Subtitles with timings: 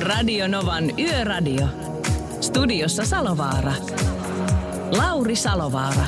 [0.00, 1.66] Radio Novan Yöradio.
[2.40, 3.72] Studiossa Salovaara.
[4.96, 6.06] Lauri Salovaara.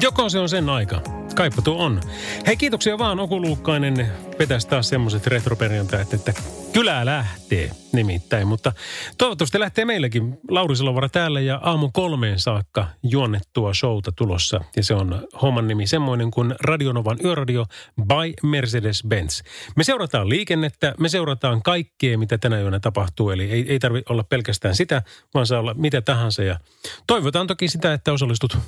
[0.00, 1.19] Joko se on sen aika?
[1.34, 2.00] Kaipa tuo on.
[2.46, 4.12] Hei kiitoksia vaan Okuluukkainen.
[4.38, 6.32] Vetäisi taas semmoiset retroperjantajat, että
[6.72, 8.46] kylää lähtee nimittäin.
[8.46, 8.72] Mutta
[9.18, 10.38] toivottavasti lähtee meillekin.
[10.48, 14.60] Lauri Salovara täällä ja aamu kolmeen saakka juonnettua showta tulossa.
[14.76, 17.64] Ja se on homman nimi semmoinen kuin Radionovan Yöradio
[18.02, 19.42] by Mercedes-Benz.
[19.76, 23.30] Me seurataan liikennettä, me seurataan kaikkea, mitä tänä yönä tapahtuu.
[23.30, 25.02] Eli ei, ei tarvitse olla pelkästään sitä,
[25.34, 26.42] vaan saa olla mitä tahansa.
[26.42, 26.58] Ja
[27.06, 28.58] toivotaan toki sitä, että osallistut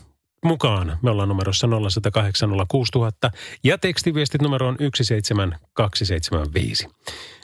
[0.45, 0.99] mukaan.
[1.03, 1.71] Me ollaan numerossa 0806000
[3.65, 6.89] ja tekstiviestit numero on 17275.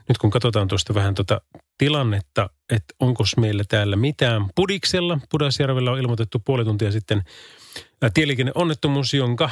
[0.08, 1.40] Nyt kun katsotaan tuosta vähän tuota
[1.78, 5.18] tilannetta, että onko meillä täällä mitään Pudiksella.
[5.30, 7.22] Pudasjärvellä on ilmoitettu puoli tuntia sitten
[8.14, 9.50] tieliikenneonnettomuus, jonka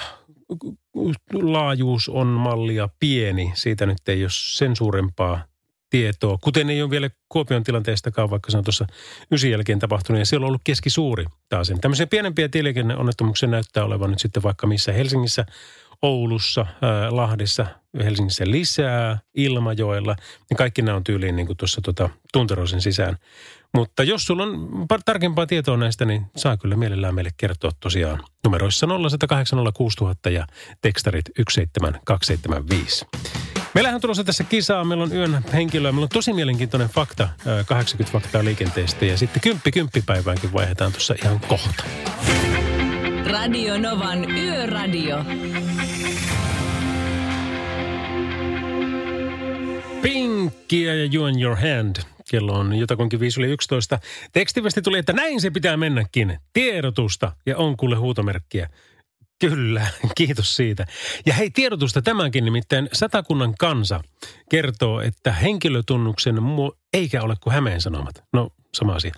[1.33, 3.53] laajuus on mallia pieni.
[3.55, 5.45] Siitä nyt ei ole sen suurempaa
[5.91, 8.87] tietoa, kuten ei ole vielä Kuopion tilanteestakaan, vaikka se on tuossa
[9.33, 11.73] ysin jälkeen tapahtunut, ja siellä on ollut keskisuuri taas.
[11.81, 15.47] Tämmöisiä pienempiä tieliikenneonnettomuuksia näyttää olevan nyt sitten vaikka missä Helsingissä,
[16.03, 17.67] Oulussa, ää, Lahdessa,
[18.05, 20.17] Helsingissä lisää, Ilmajoella,
[20.51, 23.17] niin kaikki nämä on tyyliin niin kuin tuossa tuota, tunteroisen sisään.
[23.75, 24.69] Mutta jos sulla on
[25.05, 30.47] tarkempaa tietoa näistä, niin saa kyllä mielellään meille kertoa tosiaan numeroissa 0806000 ja
[30.83, 33.07] tekstarit 17275.
[33.75, 34.85] Meillähän on tulossa tässä kisaa.
[34.85, 35.93] Meillä on yön henkilöä.
[35.93, 37.29] Meillä on tosi mielenkiintoinen fakta,
[37.67, 39.05] 80 faktaa liikenteestä.
[39.05, 41.85] Ja sitten kymppi kymppipäiväänkin vaihdetaan tuossa ihan kohta.
[43.27, 45.25] Radio Novan Yöradio.
[50.03, 51.97] Pinkkiä ja You and Your Hand.
[52.31, 53.99] Kello on jotakuinkin 5 yli 11.
[54.33, 56.39] Tekstivesti tuli, että näin se pitää mennäkin.
[56.53, 58.69] Tiedotusta ja on kuule huutomerkkiä.
[59.41, 59.87] Kyllä,
[60.19, 60.87] kiitos siitä.
[61.27, 64.01] Ja hei, tiedotusta tämänkin nimittäin Satakunnan kansa
[64.51, 68.25] kertoo, että henkilötunnuksen mu- eikä ole kuin Hämeen Sanomat.
[68.33, 69.13] No, sama asia.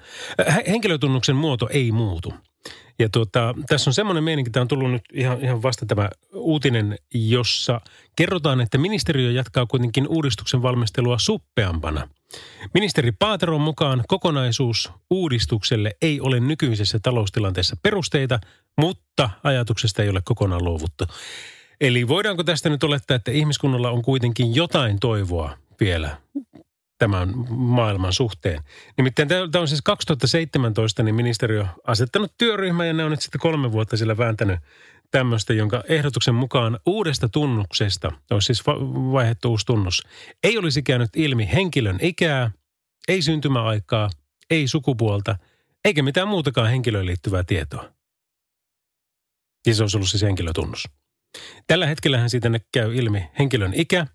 [0.48, 2.34] Äh, henkilötunnuksen muoto ei muutu.
[2.98, 6.98] Ja tuota, tässä on semmoinen meininki, tämä on tullut nyt ihan, ihan vasta tämä uutinen,
[7.14, 7.80] jossa
[8.16, 12.08] kerrotaan, että ministeriö jatkaa kuitenkin uudistuksen valmistelua suppeampana.
[12.74, 18.40] Ministeri Paateron mukaan kokonaisuus uudistukselle ei ole nykyisessä taloustilanteessa perusteita,
[18.78, 21.04] mutta ajatuksesta ei ole kokonaan luovuttu.
[21.80, 26.16] Eli voidaanko tästä nyt olettaa, että ihmiskunnalla on kuitenkin jotain toivoa vielä
[26.98, 28.62] tämän maailman suhteen.
[28.96, 33.72] Nimittäin tämä on siis 2017, niin ministeriö asettanut työryhmän ja ne on nyt sitten kolme
[33.72, 34.60] vuotta sillä vääntänyt
[35.10, 38.66] tämmöistä, jonka ehdotuksen mukaan uudesta tunnuksesta, olisi siis
[39.12, 40.02] vaihdettu uusi tunnus,
[40.42, 42.50] ei olisi käynyt ilmi henkilön ikää,
[43.08, 44.10] ei syntymäaikaa,
[44.50, 45.36] ei sukupuolta,
[45.84, 47.92] eikä mitään muutakaan henkilöön liittyvää tietoa.
[49.66, 50.88] Ja se olisi ollut siis henkilötunnus.
[51.66, 54.06] Tällä hetkellähän siitä käy ilmi henkilön ikä,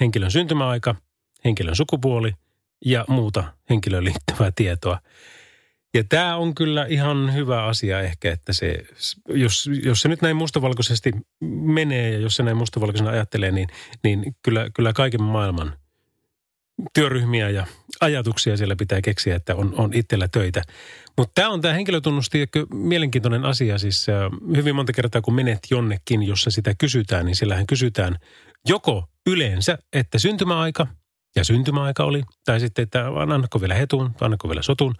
[0.00, 0.94] henkilön syntymäaika–
[1.44, 2.32] henkilön sukupuoli
[2.84, 4.98] ja muuta henkilöön liittyvää tietoa.
[5.94, 8.84] Ja tämä on kyllä ihan hyvä asia ehkä, että se,
[9.28, 13.68] jos, jos se nyt näin mustavalkoisesti menee ja jos se näin mustavalkoisena ajattelee, niin,
[14.02, 15.76] niin kyllä, kyllä kaiken maailman
[16.94, 17.66] työryhmiä ja
[18.00, 20.62] ajatuksia siellä pitää keksiä, että on, on itsellä töitä.
[21.18, 23.78] Mutta tämä on tämä henkilötunnusti mielenkiintoinen asia.
[23.78, 24.06] Siis
[24.56, 28.18] hyvin monta kertaa kun menet jonnekin, jossa sitä kysytään, niin sillähän kysytään
[28.68, 30.86] joko yleensä, että syntymäaika–
[31.36, 34.94] ja syntymäaika oli, tai sitten, että annako vielä hetun, annako vielä sotun.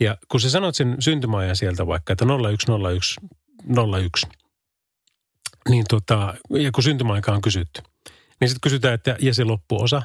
[0.00, 3.20] Ja kun sä sanot sen syntymäajan sieltä vaikka, että 0101
[4.04, 4.26] 01,
[5.68, 7.82] niin tota, ja kun syntymäaika on kysytty,
[8.40, 10.02] niin sitten kysytään, että ja se loppuosa.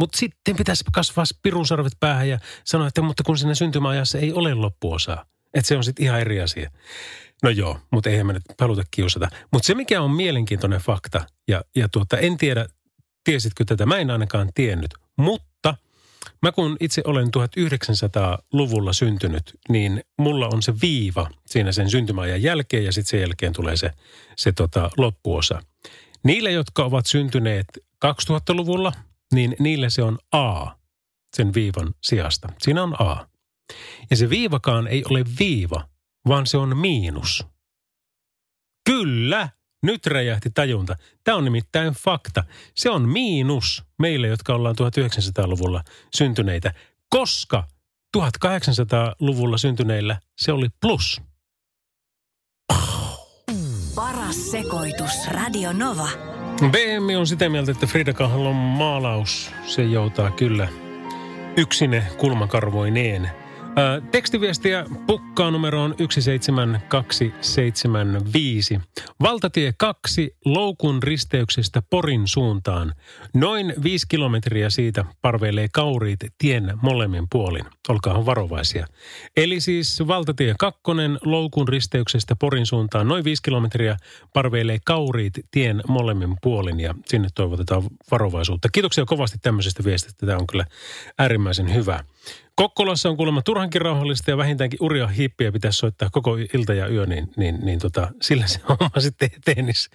[0.00, 4.54] Mutta sitten pitäisi kasvaa pirunsarvet päähän ja sanoa, että mutta kun siinä syntymäajassa ei ole
[4.54, 5.26] loppuosaa.
[5.54, 6.70] Että se on sitten ihan eri asia.
[7.42, 9.28] No joo, mutta eihän me nyt haluta kiusata.
[9.52, 12.66] Mutta se, mikä on mielenkiintoinen fakta, ja, ja tuota, en tiedä,
[13.24, 13.86] Tiesitkö tätä?
[13.86, 14.94] Mä en ainakaan tiennyt.
[15.16, 15.76] Mutta
[16.42, 22.84] mä kun itse olen 1900-luvulla syntynyt, niin mulla on se viiva siinä sen syntymäajan jälkeen
[22.84, 23.90] ja sitten sen jälkeen tulee se,
[24.36, 25.62] se tota loppuosa.
[26.24, 27.66] Niille, jotka ovat syntyneet
[28.04, 28.92] 2000-luvulla,
[29.34, 30.66] niin niille se on A
[31.36, 32.48] sen viivan sijasta.
[32.58, 33.26] Siinä on A.
[34.10, 35.88] Ja se viivakaan ei ole viiva,
[36.28, 37.46] vaan se on miinus.
[38.84, 39.48] Kyllä,
[39.84, 40.96] nyt räjähti tajunta.
[41.24, 42.44] Tämä on nimittäin fakta.
[42.74, 45.82] Se on miinus meille, jotka ollaan 1900-luvulla
[46.14, 46.74] syntyneitä,
[47.08, 47.64] koska
[48.16, 51.20] 1800-luvulla syntyneillä se oli plus.
[53.94, 55.28] Paras sekoitus.
[55.30, 56.08] Radio Nova.
[56.70, 60.68] BM on sitä mieltä, että Frida Kahlon maalaus, se joutaa kyllä
[61.56, 63.30] yksine kulmakarvoineen–
[64.10, 68.80] tekstiviestiä pukkaa numeroon 17275.
[69.22, 72.94] Valtatie 2 Loukun risteyksestä Porin suuntaan.
[73.34, 77.64] Noin 5 kilometriä siitä parveilee kauriit tien molemmin puolin.
[77.88, 78.86] Olkaa varovaisia.
[79.36, 80.82] Eli siis valtatie 2
[81.24, 83.96] Loukun risteyksestä Porin suuntaan noin 5 kilometriä
[84.32, 88.68] parveilee kauriit tien molemmin puolin ja sinne toivotetaan varovaisuutta.
[88.72, 90.26] Kiitoksia kovasti tämmöisestä viestistä.
[90.26, 90.64] Tämä on kyllä
[91.18, 92.04] äärimmäisen hyvä.
[92.56, 97.06] Kokkolassa on kuulemma turhankin rauhallista ja vähintäänkin uria hippiä pitäisi soittaa koko ilta ja yö,
[97.06, 99.90] niin, niin, niin tota, sillä se homma sitten tennis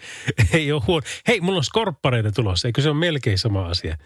[0.53, 1.05] ei ole huono.
[1.27, 3.97] Hei, mulla on skorppareita tulossa, eikö se ole melkein sama asia?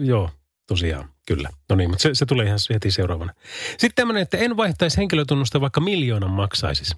[0.00, 0.30] Joo,
[0.66, 1.48] tosiaan, kyllä.
[1.68, 3.32] No niin, mutta se, se tulee ihan heti seuraavana.
[3.70, 6.96] Sitten tämmöinen, että en vaihtaisi henkilötunnusta, vaikka miljoonan maksaisis.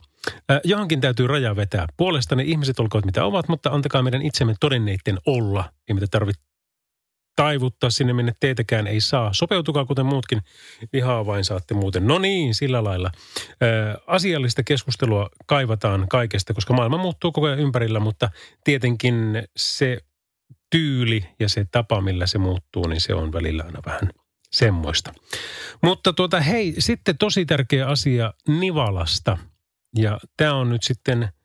[0.64, 1.86] Johonkin täytyy raja vetää.
[1.96, 5.72] Puolestani ihmiset olkoot mitä ovat, mutta antakaa meidän itsemme todenneitten olla.
[5.88, 6.42] Ei mitä tarvitse
[7.36, 9.32] taivuttaa sinne, minne teitäkään ei saa.
[9.32, 10.42] Sopeutukaa kuten muutkin,
[10.92, 12.06] vihaa vain saatte muuten.
[12.06, 13.10] No niin, sillä lailla.
[13.62, 18.30] Ö, asiallista keskustelua kaivataan kaikesta, koska maailma muuttuu koko ajan ympärillä, mutta
[18.64, 19.98] tietenkin se
[20.70, 24.10] tyyli ja se tapa, millä se muuttuu, niin se on välillä aina vähän
[24.52, 25.12] semmoista.
[25.82, 29.38] Mutta tuota, hei, sitten tosi tärkeä asia Nivalasta.
[29.98, 31.28] Ja tämä on nyt sitten–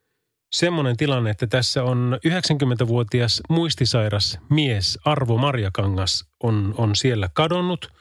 [0.51, 7.91] semmoinen tilanne, että tässä on 90-vuotias muistisairas mies Arvo Marjakangas on, on siellä kadonnut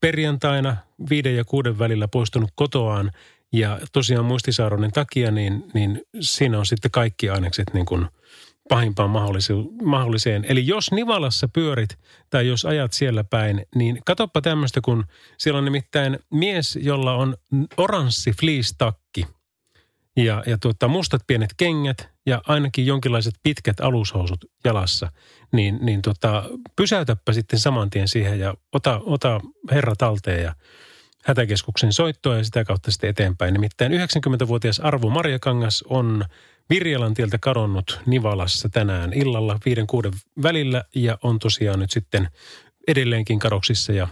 [0.00, 0.76] perjantaina
[1.10, 3.10] viiden ja kuuden välillä poistunut kotoaan
[3.52, 8.06] ja tosiaan muistisairoinen takia, niin, niin siinä on sitten kaikki ainekset niin kuin
[8.68, 9.10] pahimpaan
[9.82, 10.44] mahdolliseen.
[10.48, 11.98] Eli jos Nivalassa pyörit
[12.30, 15.04] tai jos ajat siellä päin, niin katoppa tämmöistä, kun
[15.38, 17.34] siellä on nimittäin mies, jolla on
[17.76, 19.03] oranssi fleece-takki–
[20.16, 25.12] ja, ja tuota, mustat pienet kengät ja ainakin jonkinlaiset pitkät alushousut jalassa,
[25.52, 26.44] niin, niin tota,
[26.76, 29.40] pysäytäpä sitten saman tien siihen ja ota, ota
[29.70, 30.54] herra talteen ja
[31.24, 33.52] hätäkeskuksen soittoa ja sitä kautta sitten eteenpäin.
[33.52, 36.24] Nimittäin 90-vuotias Arvo Marjakangas on
[36.70, 40.12] Virjalan tieltä kadonnut Nivalassa tänään illalla viiden kuuden
[40.42, 42.28] välillä ja on tosiaan nyt sitten
[42.88, 44.08] edelleenkin kadoksissa ja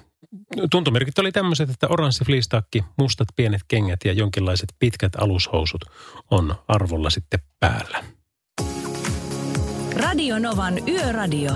[0.70, 5.84] tuntomerkit oli tämmöiset, että oranssi fleecetakki, mustat pienet kengät ja jonkinlaiset pitkät alushousut
[6.30, 8.04] on arvolla sitten päällä.
[9.96, 11.52] Radio Novan Yöradio.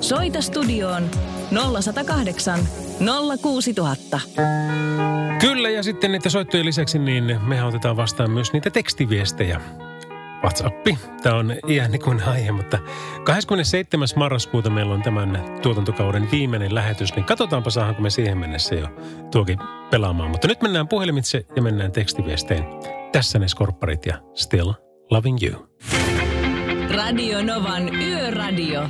[0.00, 1.10] Soita studioon
[1.82, 2.60] 0108
[3.42, 4.20] 06000.
[5.40, 9.60] Kyllä ja sitten niitä soittojen lisäksi niin me otetaan vastaan myös niitä tekstiviestejä.
[10.42, 10.98] WhatsAppi.
[11.22, 12.78] Tämä on ihan niin kuin aihe, mutta
[13.24, 14.08] 27.
[14.16, 18.88] marraskuuta meillä on tämän tuotantokauden viimeinen lähetys, niin katsotaanpa saadaanko me siihen mennessä jo
[19.30, 19.58] tuokin
[19.90, 20.30] pelaamaan.
[20.30, 22.64] Mutta nyt mennään puhelimitse ja mennään tekstiviesteen.
[23.12, 24.72] Tässä ne skorpparit ja Still
[25.10, 25.68] Loving You.
[26.94, 28.88] Radio Novan Yöradio.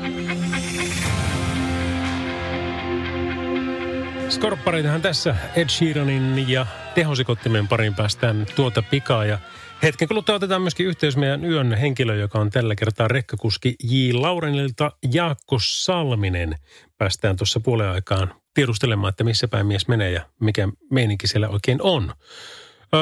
[4.28, 9.38] Skorppareitahan tässä Ed Sheeranin ja tehosikottimen parin päästään tuota pikaa ja
[9.82, 14.12] Hetken kuluttua otetaan myöskin yhteys meidän yön henkilö, joka on tällä kertaa rekkakuski J.
[14.12, 16.58] Laurenilta Jaakko Salminen.
[16.98, 21.82] Päästään tuossa puolen aikaan tiedustelemaan, että missä päin mies menee ja mikä meininki siellä oikein
[21.82, 22.12] on.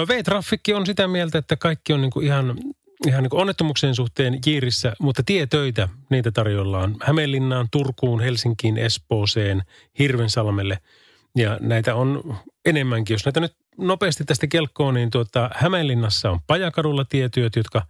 [0.08, 2.58] V-traffikki on sitä mieltä, että kaikki on niin kuin ihan,
[3.06, 9.62] ihan niin kuin onnettomuuksien suhteen jiirissä, mutta tietöitä, niitä tarjollaan Hämeenlinnaan, Turkuun, Helsinkiin, Espooseen,
[9.98, 10.78] Hirvensalmelle.
[11.36, 13.14] Ja näitä on enemmänkin.
[13.14, 17.82] Jos näitä nyt nopeasti tästä kelkkoon, niin tuota, Hämeenlinnassa on Pajakadulla tietyöt, jotka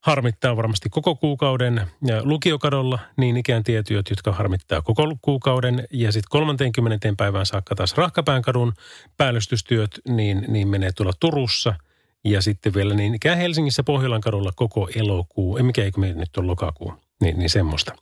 [0.00, 1.86] harmittaa varmasti koko kuukauden.
[2.06, 5.86] Ja lukiokadolla niin ikään tietyöt, jotka harmittaa koko kuukauden.
[5.90, 7.14] Ja sitten 30.
[7.16, 8.72] päivään saakka taas Rahkapäänkadun
[9.16, 11.74] päällystystyöt, niin, niin menee tuolla Turussa.
[12.24, 16.36] Ja sitten vielä niin ikään Helsingissä Pohjolan kadulla koko elokuu, ei mikä eikö me nyt
[16.36, 17.03] ole lokakuu.
[17.20, 17.92] Niin, niin semmoista.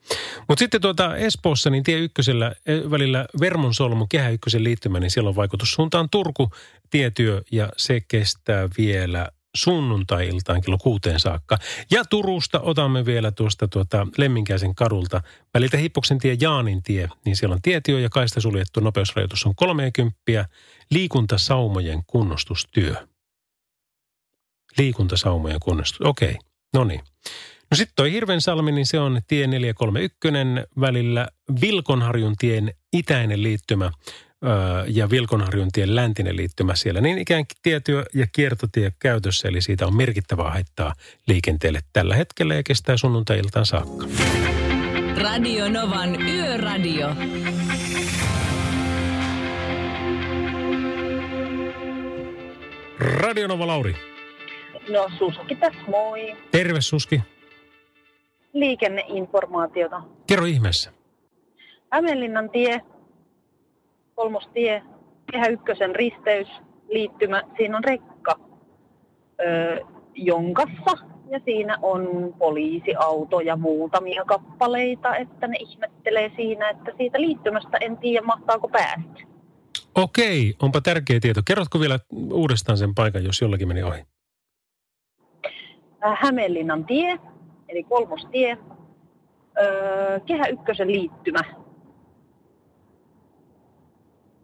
[0.48, 5.28] Mutta sitten tuota Espoossa, niin tie ykkösellä eh, välillä Vermonsolmu, kehä ykkösen liittymä, niin siellä
[5.28, 6.50] on vaikutus suuntaan Turku
[6.90, 11.58] tietyö ja se kestää vielä sunnuntai-iltaan kello kuuteen saakka.
[11.90, 15.22] Ja Turusta otamme vielä tuosta tuota Lemminkäisen kadulta
[15.54, 20.48] väliltä Hippoksen tie Jaanin tie, niin siellä on tietio ja kaista suljettu nopeusrajoitus on 30
[20.90, 22.94] liikuntasaumojen kunnostustyö.
[24.78, 26.40] Liikuntasaumojen kunnostus, okei, okay.
[26.74, 27.00] no niin.
[27.72, 30.28] No sitten toi Hirvensalmi, niin se on tie 431
[30.80, 31.28] välillä
[31.60, 33.90] Vilkonharjun tien itäinen liittymä
[34.86, 37.00] ja Vilkonharjun tien läntinen liittymä siellä.
[37.00, 40.94] Niin ikään tietyö ja kiertotie käytössä, eli siitä on merkittävää haittaa
[41.26, 44.06] liikenteelle tällä hetkellä ja kestää sunnuntai-iltaan saakka.
[45.16, 47.16] Radio Novan Yöradio.
[52.98, 53.96] Radionova Lauri.
[54.88, 56.36] No Susakin tässä, moi.
[56.50, 57.20] Terve Suski.
[58.52, 60.02] Liikenneinformaatiota.
[60.26, 60.92] Kerro ihmeessä.
[61.90, 62.80] Hämeenlinnan tie,
[64.14, 64.82] kolmostie,
[65.32, 66.48] Kehä Ykkösen risteys,
[66.88, 67.42] liittymä.
[67.56, 68.38] Siinä on rekka
[69.40, 69.80] öö,
[70.14, 77.78] jonkassa ja siinä on poliisiauto ja muutamia kappaleita, että ne ihmettelee siinä, että siitä liittymästä
[77.80, 79.32] en tiedä mahtaako päästä.
[79.94, 81.40] Okei, onpa tärkeä tieto.
[81.44, 81.98] Kerrotko vielä
[82.32, 84.02] uudestaan sen paikan, jos jollakin meni ohi?
[86.06, 87.18] Äh, Hämeenlinnan tie,
[87.72, 88.58] eli kolmostie,
[89.58, 91.40] öö, Kehä Ykkösen liittymä.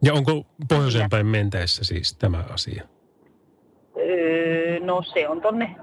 [0.03, 2.83] Ja onko pohjoiseen päin mentäessä siis tämä asia?
[3.97, 5.75] Öö, no se on tonne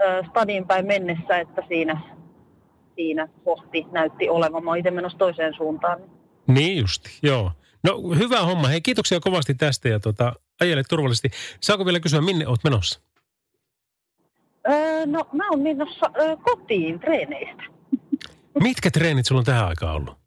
[0.00, 2.00] öö, stadin päin mennessä, että siinä,
[2.94, 4.64] siinä kohti näytti olevan.
[4.64, 6.00] Mä itse menossa toiseen suuntaan.
[6.46, 7.52] Niin justi, joo.
[7.84, 8.68] No hyvä homma.
[8.68, 11.30] Hei, kiitoksia kovasti tästä ja tota, ajele turvallisesti.
[11.60, 13.00] Saako vielä kysyä, minne oot menossa?
[14.68, 17.62] Öö, no mä oon menossa öö, kotiin treeneistä.
[18.62, 20.18] Mitkä treenit sulla on tähän aikaan ollut?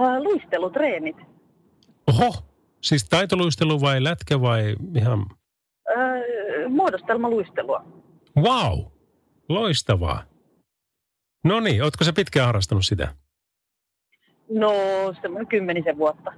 [0.00, 1.16] Öö, luistelutreenit.
[2.06, 2.34] Oho,
[2.80, 5.26] siis taitoluistelu vai lätkä vai ihan...
[5.96, 7.84] Öö, muodostelmaluistelua.
[8.36, 8.78] Wow,
[9.48, 10.24] loistavaa.
[11.44, 13.14] No niin, ootko sä pitkään harrastanut sitä?
[14.50, 14.72] No
[15.22, 16.32] semmoinen kymmenisen vuotta.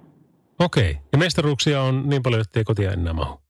[0.58, 3.43] Okei, ja mestaruuksia on niin paljon, ettei kotia enää mahu.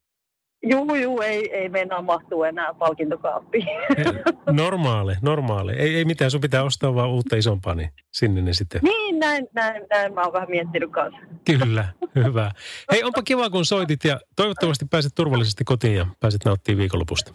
[0.67, 3.67] Juu, juu, ei, ei meinaa mahtua enää palkintokaappiin.
[4.53, 5.73] Normaali, normaali.
[5.73, 8.81] Ei, ei mitään, sun pitää ostaa vaan uutta isompaa, niin sinne ne sitten.
[8.83, 11.21] niin, näin, näin, näin mä oon vähän miettinyt kanssa.
[11.45, 12.51] Kyllä, hyvä.
[12.93, 17.35] Hei, onpa kiva, kun soitit ja toivottavasti pääset turvallisesti kotiin ja pääset nauttimaan viikonlopusta.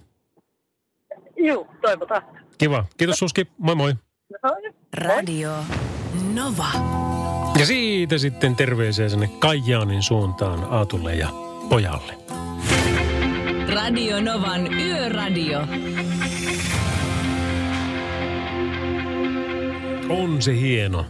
[1.37, 2.21] Juu, toivotaan.
[2.57, 2.85] Kiva.
[2.97, 3.47] Kiitos Suski.
[3.57, 3.93] Moi moi.
[4.93, 5.51] Radio
[6.33, 6.67] Nova.
[7.59, 11.27] Ja siitä sitten terveisiä sinne Kajaanin suuntaan Aatulle ja
[11.69, 12.28] pojalle.
[13.73, 15.59] Radio Novan Yöradio.
[20.09, 21.05] On se hieno.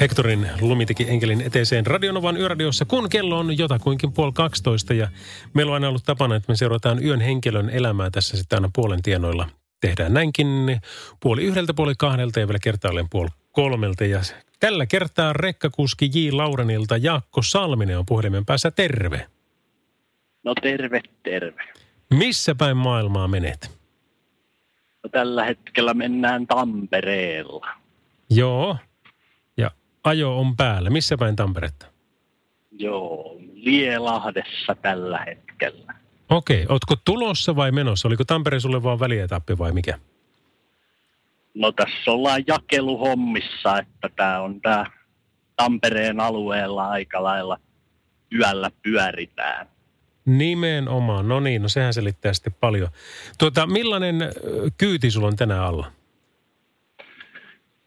[0.00, 5.08] Hektorin lumi teki enkelin eteeseen Radionovan yöradiossa, kun kello on jotakuinkin puoli 12 ja
[5.54, 9.02] meillä on aina ollut tapana, että me seurataan yön henkilön elämää tässä sitten aina puolen
[9.02, 9.48] tienoilla.
[9.80, 10.80] Tehdään näinkin
[11.20, 14.04] puoli yhdeltä, puoli kahdelta ja vielä kertaalleen puoli kolmelta.
[14.04, 14.20] Ja
[14.60, 16.30] tällä kertaa rekkakuski J.
[16.32, 18.70] Laurenilta Jaakko Salminen on puhelimen päässä.
[18.70, 19.26] Terve.
[20.44, 21.62] No terve, terve.
[22.10, 23.80] Missä päin maailmaa menet?
[25.02, 27.66] No, tällä hetkellä mennään Tampereella.
[28.30, 28.76] Joo.
[29.56, 29.70] Ja
[30.04, 30.90] ajo on päällä.
[30.90, 31.86] Missä päin Tamperetta?
[32.78, 35.94] Joo, Lielahdessa tällä hetkellä.
[36.28, 38.08] Okei, ootko tulossa vai menossa?
[38.08, 39.98] Oliko Tampere sulle vaan välietappi vai mikä?
[41.54, 44.84] No tässä ollaan jakeluhommissa, että tämä on tämä
[45.56, 47.58] Tampereen alueella aika lailla
[48.38, 49.66] yöllä pyöritään.
[50.26, 51.28] Nimenomaan.
[51.28, 52.88] No niin, no sehän selittää sitten paljon.
[53.38, 54.16] Tuota, millainen
[54.78, 55.92] kyyti sulla on tänään alla?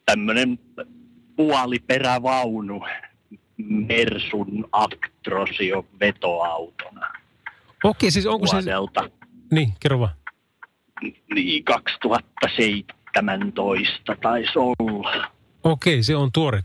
[0.05, 0.59] Tämmöinen
[1.35, 2.85] puoliperävaunu
[3.57, 7.07] Mersun Actrosio vetoautona
[7.83, 8.53] Okei, siis onko se...
[8.53, 9.09] vuodelta
[9.51, 10.13] Niin, kerro vaan.
[11.33, 15.27] niin 2017 taisi olla.
[15.63, 16.61] Okei, se on tuore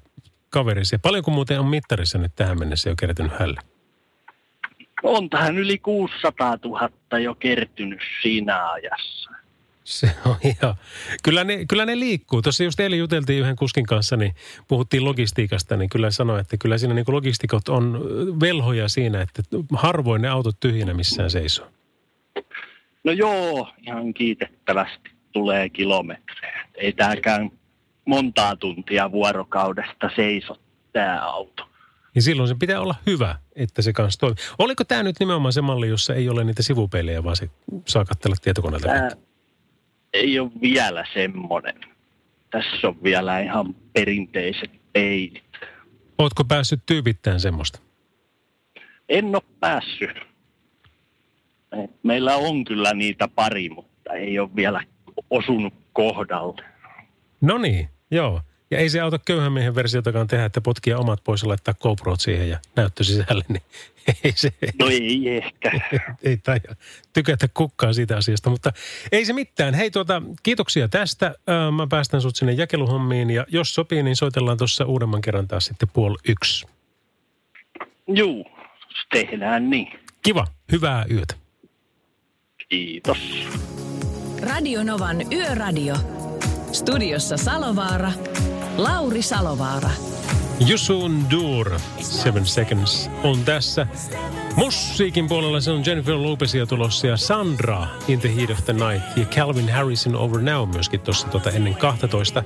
[0.51, 0.85] kaveri.
[0.85, 3.61] Se paljonko muuten on mittarissa nyt tähän mennessä jo kertynyt hälle?
[5.03, 9.31] On tähän yli 600 000 jo kertynyt siinä ajassa.
[9.85, 10.75] Se on ihan...
[11.23, 12.43] Kyllä ne, kyllä ne liikkuu.
[12.43, 14.35] Tuossa just eilen juteltiin yhden kuskin kanssa, niin
[14.69, 18.01] puhuttiin logistiikasta, niin kyllä sanoi, että kyllä siinä niin logistikot on
[18.41, 21.67] velhoja siinä, että harvoin ne autot tyhjinä missään seisoo.
[23.05, 26.67] No joo, ihan kiitettävästi tulee kilometrejä.
[26.75, 27.51] Ei tämäkään
[28.05, 30.57] montaa tuntia vuorokaudesta seiso
[30.93, 31.69] tämä auto.
[32.19, 34.37] Niin silloin se pitää olla hyvä, että se kanssa toimii.
[34.59, 37.51] Oliko tämä nyt nimenomaan se malli, jossa ei ole niitä sivupelejä, vaan se
[37.87, 38.89] saa katsella tietokoneelta?
[38.89, 39.09] Tämä
[40.13, 41.81] ei ole vielä semmoinen.
[42.51, 45.45] Tässä on vielä ihan perinteiset peilit.
[46.19, 47.79] Ootko päässyt tyypittämään semmoista?
[49.09, 50.17] En ole päässyt.
[52.03, 54.85] Meillä on kyllä niitä pari, mutta ei ole vielä
[55.31, 56.65] osunut kohdalle.
[57.41, 58.41] No niin, joo.
[58.71, 62.21] Ja ei se auta köyhän miehen versiotakaan tehdä, että potkia omat pois ja laittaa GoProt
[62.21, 63.63] siihen ja näyttö sisälle, niin
[64.25, 65.71] ei se, No ei ehkä.
[66.23, 66.77] ei taida
[67.13, 68.73] tykätä kukkaa siitä asiasta, mutta
[69.13, 69.75] ei se mitään.
[69.75, 71.35] Hei tuota, kiitoksia tästä.
[71.77, 75.89] Mä päästän sut sinne jakeluhommiin ja jos sopii, niin soitellaan tuossa uudemman kerran taas sitten
[75.93, 76.67] puoli yksi.
[78.09, 78.45] Juu,
[79.13, 79.89] tehdään niin.
[80.23, 81.35] Kiva, hyvää yötä.
[82.69, 83.19] Kiitos.
[84.43, 85.95] Radio Novan Yöradio.
[86.73, 88.13] Studiossa Salovaara.
[88.79, 89.91] Lauri Salovaara.
[90.71, 93.87] Yusun Dur, Seven Seconds, on tässä.
[94.57, 99.17] Musiikin puolella se on Jennifer Lopezia tulossa ja Sandra in the Heat of the Night
[99.17, 102.45] ja Calvin Harrison Over Now myöskin tuossa tuota ennen 12.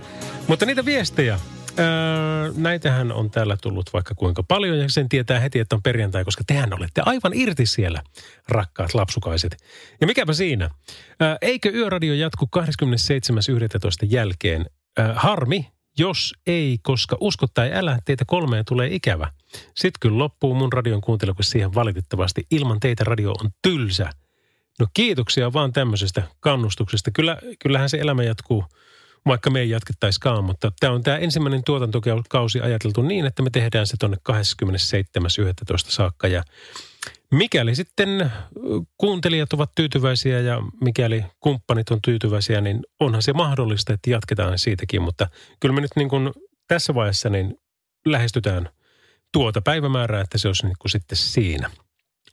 [0.49, 1.39] Mutta niitä viestejä,
[1.79, 6.25] Öö, näitähän on täällä tullut vaikka kuinka paljon ja sen tietää heti, että on perjantai,
[6.25, 8.03] koska tehän olette aivan irti siellä,
[8.49, 9.57] rakkaat lapsukaiset.
[10.01, 10.71] Ja mikäpä siinä?
[11.23, 14.09] Öö, eikö Yöradio jatku 27.11.
[14.11, 14.67] jälkeen?
[14.99, 19.33] Öö, harmi, jos ei, koska usko tai älä, teitä kolmeen tulee ikävä.
[19.53, 24.11] Sitten kyllä loppuu mun radion kuuntelu, kun siihen valitettavasti ilman teitä radio on tylsä.
[24.81, 27.11] No kiitoksia vaan tämmöisestä kannustuksesta.
[27.11, 28.65] Kyllä, kyllähän se elämä jatkuu
[29.27, 33.87] vaikka me ei jatkettaisikaan, mutta tämä on tämä ensimmäinen tuotantokausi ajateltu niin, että me tehdään
[33.87, 35.77] se tuonne 27.11.
[35.77, 36.43] saakka ja
[37.33, 38.33] mikäli sitten
[38.99, 45.03] kuuntelijat ovat tyytyväisiä ja mikäli kumppanit on tyytyväisiä, niin onhan se mahdollista, että jatketaan siitäkin,
[45.03, 45.29] mutta
[45.61, 46.33] kyllä me nyt niin kuin
[46.69, 47.59] tässä vaiheessa niin
[48.07, 48.69] lähestytään
[49.33, 51.71] tuota päivämäärää, että se olisi niin kuin sitten siinä.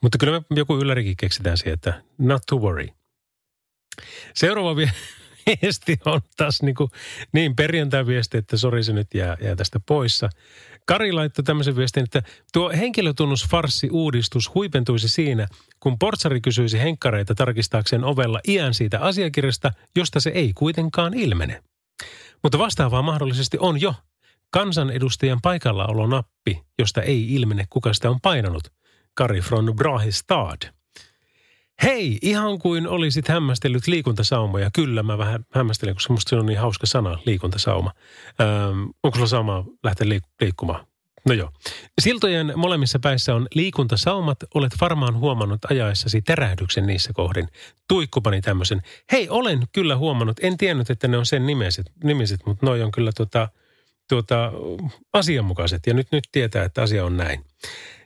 [0.01, 2.87] Mutta kyllä me joku yllärikin keksitään siihen, että not to worry.
[4.35, 4.91] Seuraava vie
[5.61, 6.89] viesti on taas niin, kuin,
[7.31, 10.29] niin perjantai-viesti, että sori se nyt jää, jää tästä poissa.
[10.89, 15.48] Kari laittoi tämmöisen viestin, että tuo henkilötunnusfarssi-uudistus huipentuisi siinä,
[15.79, 21.63] kun portsari kysyisi henkkareita tarkistaakseen ovella iän siitä asiakirjasta, josta se ei kuitenkaan ilmene.
[22.43, 23.93] Mutta vastaavaa mahdollisesti on jo
[24.51, 28.63] kansanedustajan paikallaolonappi, josta ei ilmene, kuka sitä on painanut.
[29.13, 30.78] Kari from Brahistad.
[31.83, 34.69] Hei, ihan kuin olisit hämmästellyt liikuntasaumoja.
[34.74, 37.91] Kyllä, mä vähän hämmästelen, koska musta se on niin hauska sana, liikuntasauma.
[38.41, 40.86] Öm, onko sulla sama lähteä liik- liikkumaan?
[41.25, 41.51] No joo.
[42.01, 44.38] Siltojen molemmissa päissä on liikuntasaumat.
[44.55, 47.48] Olet varmaan huomannut ajaessasi terähdyksen niissä kohdin.
[47.88, 48.81] Tuikkupani tämmöisen.
[49.12, 50.38] Hei, olen kyllä huomannut.
[50.41, 53.50] En tiennyt, että ne on sen nimiset, nimiset mutta noi on kyllä tota,
[54.09, 54.51] tuota,
[55.13, 55.88] asianmukaiset.
[55.88, 57.45] Ja nyt, nyt tietää, että asia on näin.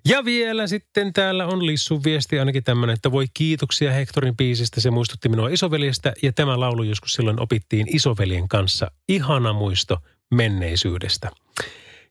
[0.08, 4.82] Ja vielä sitten täällä on Lissun viesti ainakin tämmöinen, että voi kiitoksia Hektorin biisistä.
[4.82, 8.92] Se muistutti minua isoveljestä ja tämä laulu joskus silloin opittiin isoveljen kanssa.
[9.10, 9.98] Ihana muisto
[10.32, 11.32] menneisyydestä.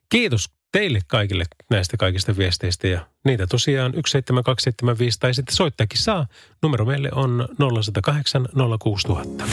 [0.09, 6.27] Kiitos teille kaikille näistä kaikista viesteistä ja niitä tosiaan 17275 tai sitten soittakin saa.
[6.61, 8.47] Numero meille on 0108
[8.79, 9.43] 06000.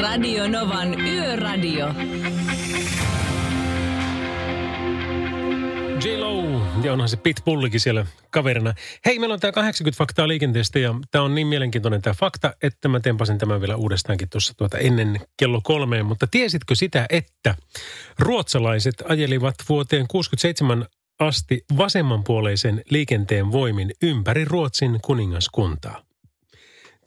[0.00, 1.94] Radio Novan Yöradio.
[6.04, 8.74] J-Lo, ja onhan se Pitbullikin siellä kaverina.
[9.06, 12.88] Hei, meillä on tämä 80 faktaa liikenteestä ja tämä on niin mielenkiintoinen tämä fakta, että
[12.88, 16.06] mä tempasin tämän vielä uudestaankin tuossa tuota ennen kello kolmeen.
[16.06, 17.54] Mutta tiesitkö sitä, että
[18.18, 20.86] ruotsalaiset ajelivat vuoteen 67
[21.18, 26.07] asti vasemmanpuoleisen liikenteen voimin ympäri Ruotsin kuningaskuntaa?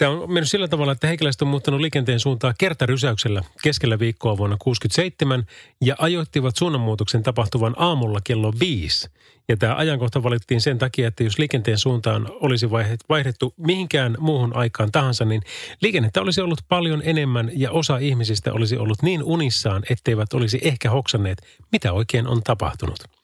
[0.02, 4.58] Tämä on mennyt sillä tavalla, että heikäläiset on muuttanut liikenteen suuntaa kertarysäyksellä keskellä viikkoa vuonna
[4.60, 5.46] 67
[5.82, 9.10] ja ajoittivat suunnanmuutoksen tapahtuvan aamulla kello 5.
[9.50, 12.70] Ja tämä ajankohta valittiin sen takia, että jos liikenteen suuntaan olisi
[13.10, 15.42] vaihdettu mihinkään muuhun aikaan tahansa, niin
[15.82, 20.90] liikennettä olisi ollut paljon enemmän ja osa ihmisistä olisi ollut niin unissaan, etteivät olisi ehkä
[20.90, 23.21] hoksanneet, mitä oikein on tapahtunut.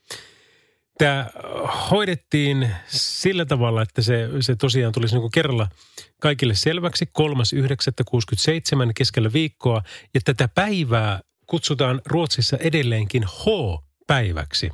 [0.98, 1.30] Tämä
[1.92, 5.68] hoidettiin sillä tavalla, että se, se tosiaan tulisi niin kerralla
[6.22, 9.82] kaikille selväksi 3.9.67 keskellä viikkoa.
[10.14, 14.70] Ja tätä päivää kutsutaan Ruotsissa edelleenkin H-päiväksi,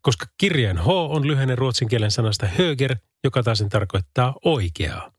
[0.00, 5.17] koska kirjain H on lyhenne ruotsin kielen sanasta höger, joka taas tarkoittaa oikeaa.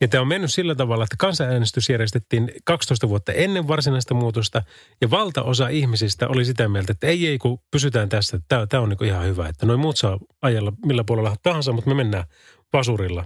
[0.00, 4.62] Ja tämä on mennyt sillä tavalla, että kansanäänestys järjestettiin 12 vuotta ennen varsinaista muutosta
[5.00, 8.88] ja valtaosa ihmisistä oli sitä mieltä, että ei, ei, kun pysytään tässä, tämä, tämä on
[8.88, 12.24] niin ihan hyvä, että noin muut saa ajella millä puolella tahansa, mutta me mennään
[12.72, 13.24] vasurilla.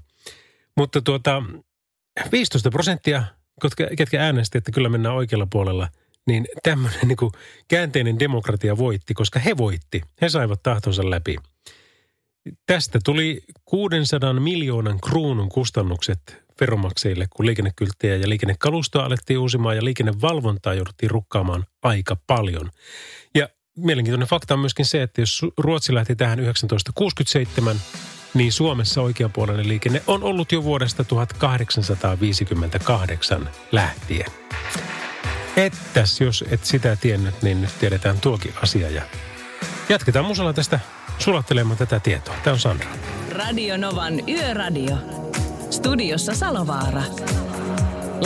[0.77, 1.43] Mutta tuota,
[2.33, 3.25] 15 prosenttia,
[3.63, 5.89] ketkä, ketkä äänesti, että kyllä mennään oikealla puolella,
[6.27, 7.33] niin tämmöinen niin
[7.69, 10.03] käänteinen demokratia voitti, koska he voitti.
[10.21, 11.37] He saivat tahtonsa läpi.
[12.67, 20.75] Tästä tuli 600 miljoonan kruunun kustannukset veronmaksajille, kun liikennekylttejä ja liikennekalustoa alettiin uusimaan ja liikennevalvontaa
[20.75, 22.71] jouduttiin rukkaamaan aika paljon.
[23.35, 27.77] Ja mielenkiintoinen fakta on myöskin se, että jos Ruotsi lähti tähän 1967,
[28.35, 34.31] niin Suomessa oikeapuolinen liikenne on ollut jo vuodesta 1858 lähtien.
[35.57, 38.91] Ettäs, jos et sitä tiennyt, niin nyt tiedetään tuokin asia.
[38.91, 39.03] Ja
[39.89, 40.81] jatketaan musalla tästä
[41.19, 42.35] sulattelemaan tätä tietoa.
[42.45, 42.89] Tämä on Sandra.
[43.31, 45.23] Radio Novan Yöradio.
[45.73, 47.03] Studiossa Salovaara.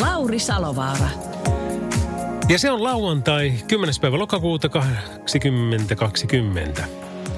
[0.01, 1.09] Lauri Salovaara.
[2.49, 3.95] Ja se on lauantai 10.
[4.01, 6.85] päivä lokakuuta 2020.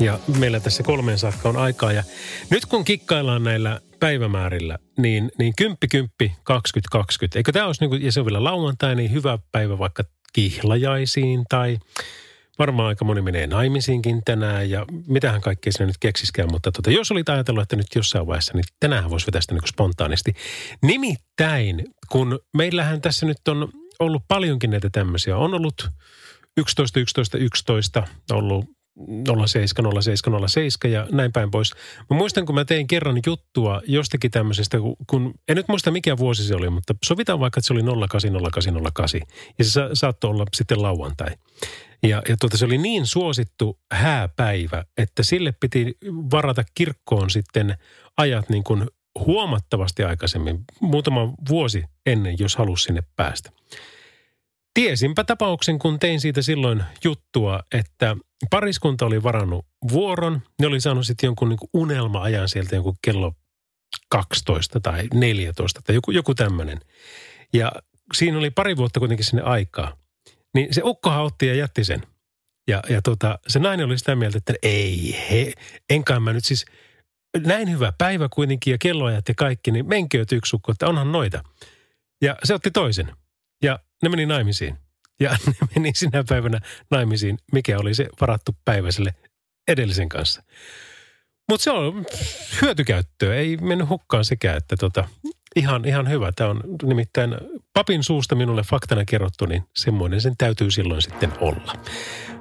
[0.01, 1.93] Ja meillä tässä kolmeen saakka on aikaa.
[1.93, 2.03] Ja
[2.51, 6.11] nyt kun kikkaillaan näillä päivämäärillä, niin, niin 10, 10,
[6.43, 7.39] 20, 20.
[7.39, 11.45] Eikö tämä olisi, niin kuin, ja se on vielä lauantai, niin hyvä päivä vaikka kihlajaisiin
[11.49, 11.79] tai
[12.59, 16.49] varmaan aika moni menee naimisiinkin tänään ja mitähän kaikkea sinä nyt keksiskään.
[16.53, 19.69] Mutta tota, jos olit ajatellut, että nyt jossain vaiheessa, niin tänään voisi vetää sitä niin
[19.69, 20.35] spontaanisti.
[20.83, 23.69] Nimittäin, kun meillähän tässä nyt on
[23.99, 25.37] ollut paljonkin näitä tämmöisiä.
[25.37, 25.89] On ollut
[26.57, 28.78] 11, 11, 11, ollut
[29.47, 31.73] 07, 07, 07 ja näin päin pois.
[32.11, 36.45] Mä muistan, kun mä tein kerran juttua jostakin tämmöisestä, kun en nyt muista mikä vuosi
[36.45, 39.21] se oli, mutta sovitaan vaikka, että se oli 080808
[39.59, 41.31] ja se sa- saattoi olla sitten lauantai.
[42.03, 47.75] Ja, ja tuota, se oli niin suosittu hääpäivä, että sille piti varata kirkkoon sitten
[48.17, 48.87] ajat niin kuin
[49.27, 53.51] huomattavasti aikaisemmin, muutama vuosi ennen, jos halusi sinne päästä.
[54.75, 58.17] Tiesinpä tapauksen, kun tein siitä silloin juttua, että
[58.51, 60.43] pariskunta oli varannut vuoron.
[60.61, 63.33] Ne oli saanut sitten jonkun niin unelma-ajan sieltä jonkun kello
[64.09, 66.81] 12 tai 14 tai joku, joku tämmöinen.
[67.53, 67.73] Ja
[68.15, 69.97] siinä oli pari vuotta kuitenkin sinne aikaa.
[70.55, 72.03] Niin se ukkohan otti ja jätti sen.
[72.69, 75.53] Ja, ja tota, se nainen oli sitä mieltä, että ei he,
[75.91, 76.67] enkä mä nyt siis,
[77.47, 81.43] näin hyvä päivä kuitenkin ja kelloajat ja kaikki, niin menkööt yksi ukko, että onhan noita.
[82.23, 83.13] Ja se otti toisen.
[83.63, 84.79] Ja ne meni naimisiin.
[85.21, 89.15] Ja ne meni sinä päivänä naimisiin, mikä oli se varattu päivä sille
[89.69, 90.43] edellisen kanssa.
[91.49, 92.05] Mutta se on
[92.63, 95.09] hyötykäyttöä, ei mennyt hukkaan sekään, että tota,
[95.57, 96.33] ihan, ihan hyvä.
[96.33, 97.37] Tämä on nimittäin
[97.73, 101.73] papin suusta minulle faktana kerrottu, niin semmoinen sen täytyy silloin sitten olla.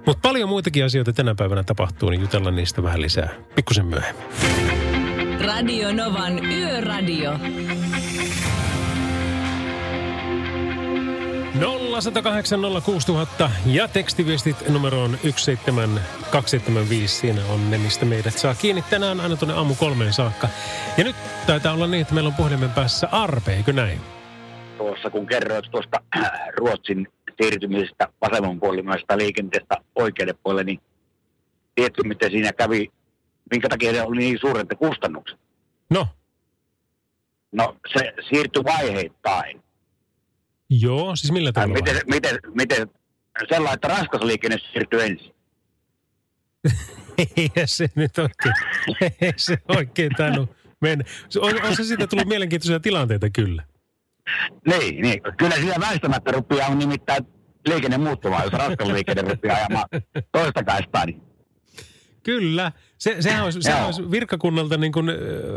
[0.06, 4.26] Mutta paljon muitakin asioita tänä päivänä tapahtuu, niin jutellaan niistä vähän lisää pikkusen myöhemmin.
[5.46, 7.40] Radio Novan Yöradio.
[11.60, 17.16] 0108 06000 ja tekstiviestit numeroon 17275.
[17.16, 20.50] Siinä on ne, mistä meidät saa kiinni tänään aina tuonne aamu kolmeen saakka.
[20.98, 21.16] Ja nyt
[21.48, 24.00] taitaa olla niin, että meillä on puhelimen päässä Arpe, eikö näin?
[24.78, 25.98] tuossa, kun kerroit tuosta
[26.58, 27.08] Ruotsin
[27.42, 30.80] siirtymisestä vasemmanpuolimaisesta liikenteestä oikealle puolelle, niin
[31.76, 32.92] tiedätkö, miten siinä kävi,
[33.52, 35.40] minkä takia ne oli niin suuret kustannukset?
[35.90, 36.08] No,
[37.52, 39.64] No se siirtyi vaiheittain.
[40.70, 41.74] Joo, siis millä tavalla?
[41.74, 42.88] miten, miten, miten
[43.50, 45.36] sellainen, että raskas liikenne siirtyi ensin.
[47.38, 48.56] Ei se nyt oikein,
[49.22, 50.50] ei se oikein tainnut
[50.82, 51.06] mennä.
[51.40, 53.64] On, on se siitä tullut mielenkiintoisia tilanteita kyllä.
[54.68, 55.22] Niin, niin.
[55.38, 57.26] Kyllä siinä väistämättä rupeaa on nimittäin
[57.68, 59.88] liikenne muuttumaan, jos raskas liikenne rupeaa ajamaan
[60.32, 61.06] toista kaistaa.
[61.06, 61.22] Niin.
[62.28, 62.72] Kyllä.
[62.98, 65.10] Se, sehän, olisi, sehän olisi virkakunnalta niin kuin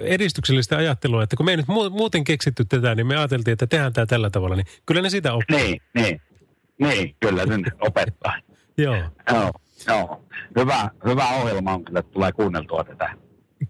[0.03, 3.67] edistyksellistä ajattelua, että kun me ei nyt mu- muuten keksitty tätä, niin me ajateltiin, että
[3.67, 5.57] tehdään tämä tällä tavalla, niin kyllä ne sitä oppii.
[5.57, 6.21] Niin, niin.
[6.81, 8.35] Niin, kyllä sen opettaa.
[8.79, 8.97] Joo.
[9.33, 9.51] Joo,
[9.89, 10.25] joo.
[10.59, 13.15] Hyvä, hyvä ohjelma on kyllä, että tulee kuunneltua tätä.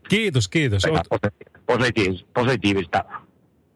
[0.08, 0.82] Kiitos, kiitos.
[0.82, 3.04] Sekä Oot, posi- positiivis, positiivista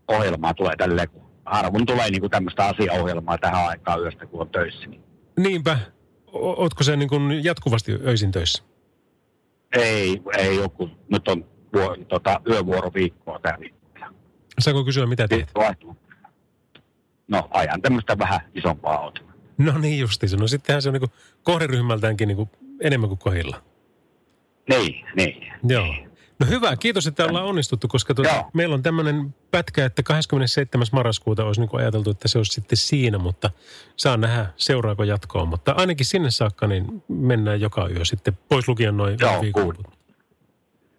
[0.09, 4.87] ohjelmaa tulee tälle, kun harvoin tulee niinku tämmöistä asiaohjelmaa tähän aikaan yöstä, kun on töissä.
[4.87, 5.03] Niin
[5.37, 5.79] niinpä.
[6.33, 8.63] O- Ootko se niin kuin jatkuvasti öisin töissä?
[9.75, 13.85] Ei, ei ole, kun nyt on vuo, tota, yövuoroviikkoa tämä viikko.
[14.59, 15.53] Saanko kysyä, mitä teet?
[17.29, 19.33] No, ajan tämmöistä vähän isompaa autoa.
[19.59, 20.37] No niin justiinsa.
[20.37, 23.63] No sittenhän se on niin kuin kohderyhmältäänkin niin kuin enemmän kuin kohilla.
[24.69, 25.53] Niin, niin.
[25.69, 25.95] Joo.
[26.41, 28.51] No hyvä, kiitos, että ollaan onnistuttu, koska tuota, Joo.
[28.53, 30.87] meillä on tämmöinen pätkä, että 27.
[30.93, 33.51] marraskuuta olisi niin ajateltu, että se olisi sitten siinä, mutta
[33.97, 35.45] saa nähdä seuraako jatkoa.
[35.45, 39.95] Mutta ainakin sinne saakka niin mennään joka yö sitten, pois lukien noin Joo, viikonloput.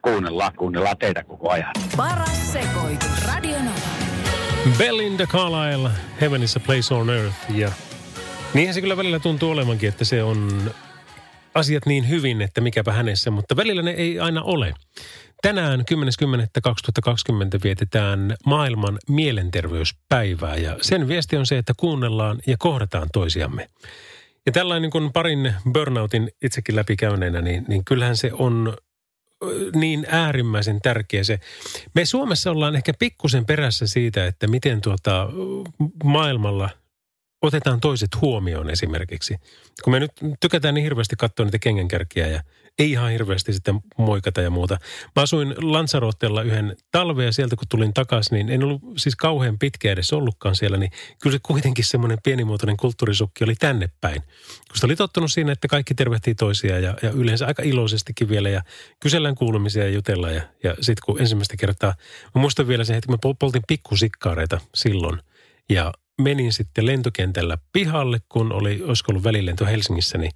[0.01, 1.71] Kuunnellaan, kuunnellaan teitä koko ajan.
[1.97, 3.25] Paras sekoitus.
[3.27, 4.05] Radio Nova.
[4.77, 5.89] Belinda Carlisle,
[6.21, 7.35] Heaven is a place on earth.
[7.49, 7.71] Ja
[8.53, 10.71] niinhän se kyllä välillä tuntuu olevankin, että se on
[11.55, 14.73] asiat niin hyvin, että mikäpä hänessä, mutta välillä ne ei aina ole.
[15.45, 23.69] Tänään 10.10.2020 vietetään maailman mielenterveyspäivää ja sen viesti on se, että kuunnellaan ja kohdataan toisiamme.
[24.45, 28.77] Ja tällainen niin kuin parin burnoutin itsekin läpikäyneenä, niin, niin kyllähän se on
[29.75, 31.39] niin äärimmäisen tärkeä se.
[31.93, 35.29] Me Suomessa ollaan ehkä pikkusen perässä siitä, että miten tuota
[36.03, 36.69] maailmalla
[37.47, 39.35] otetaan toiset huomioon esimerkiksi.
[39.83, 42.41] Kun me nyt tykätään niin hirveästi katsoa niitä kengänkärkiä ja
[42.79, 44.77] ei ihan hirveästi sitten moikata ja muuta.
[45.15, 49.59] Mä asuin Lanzarotella yhden talven ja sieltä kun tulin takaisin, niin en ollut siis kauhean
[49.59, 54.21] pitkä edes ollutkaan siellä, niin kyllä se kuitenkin semmoinen pienimuotoinen kulttuurisukki oli tänne päin.
[54.21, 58.61] Kun oli tottunut siinä, että kaikki tervehtii toisiaan ja, ja yleensä aika iloisestikin vielä ja
[58.99, 60.35] kysellään kuulumisia ja jutellaan.
[60.35, 61.95] Ja, ja sitten kun ensimmäistä kertaa,
[62.35, 65.19] mä muistan vielä sen, että mä pol- poltin pikkusikkaareita silloin
[65.69, 70.31] ja menin sitten lentokentällä pihalle, kun oli, olisiko ollut välilento Helsingissä, niin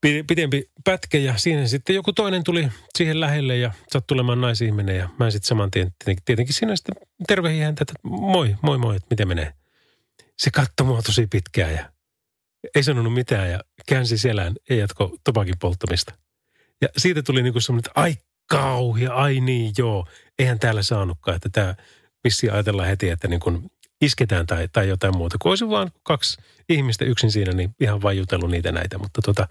[0.00, 4.96] pi- pitempi pätkä ja siinä sitten joku toinen tuli siihen lähelle ja sattui olemaan naisihminen
[4.96, 6.94] ja mä sitten saman tien tietenkin, tietenkin siinä sitten
[7.26, 9.52] tervehin häntä, että moi, moi, moi, että miten menee.
[10.38, 11.92] Se katsoi mua tosi pitkään ja
[12.74, 16.14] ei sanonut mitään ja käänsi selään ja jatko topakin polttamista.
[16.82, 18.14] Ja siitä tuli niin semmoinen, että ai
[18.50, 20.06] kauhia, ai niin joo,
[20.38, 21.74] eihän täällä saanutkaan, että tämä
[22.24, 23.70] vissiin ajatellaan heti, että niin kuin
[24.02, 25.36] isketään tai, tai jotain muuta.
[25.42, 28.98] Kun olisi vaan kaksi ihmistä yksin siinä, niin ihan vain jutellut niitä näitä.
[28.98, 29.48] Mutta, tota,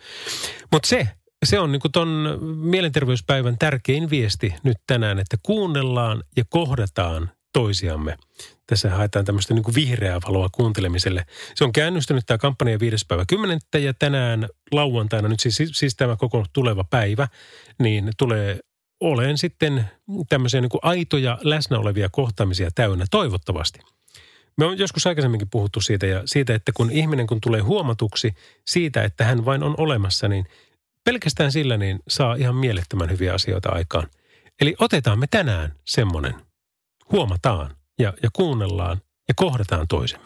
[0.71, 1.07] mutta se,
[1.45, 8.17] se on niin ton mielenterveyspäivän tärkein viesti nyt tänään, että kuunnellaan ja kohdataan toisiamme.
[8.67, 11.25] Tässä haetaan tämmöistä niin vihreää valoa kuuntelemiselle.
[11.55, 13.05] Se on käynnistynyt tämä kampanja 5.
[13.07, 13.59] päivä 10.
[13.81, 17.27] ja tänään lauantaina, nyt siis, siis tämä koko tuleva päivä,
[17.79, 18.59] niin tulee
[18.99, 19.85] olen sitten
[20.29, 23.79] tämmöisiä niin aitoja läsnä olevia kohtaamisia täynnä, toivottavasti.
[24.57, 28.33] Me on joskus aikaisemminkin puhuttu siitä ja siitä, että kun ihminen kun tulee huomatuksi
[28.67, 30.45] siitä, että hän vain on olemassa, niin
[31.03, 34.07] pelkästään sillä niin saa ihan mielettömän hyviä asioita aikaan.
[34.61, 36.35] Eli otetaan me tänään semmoinen,
[37.11, 40.25] huomataan ja, ja kuunnellaan ja kohdataan toisemme.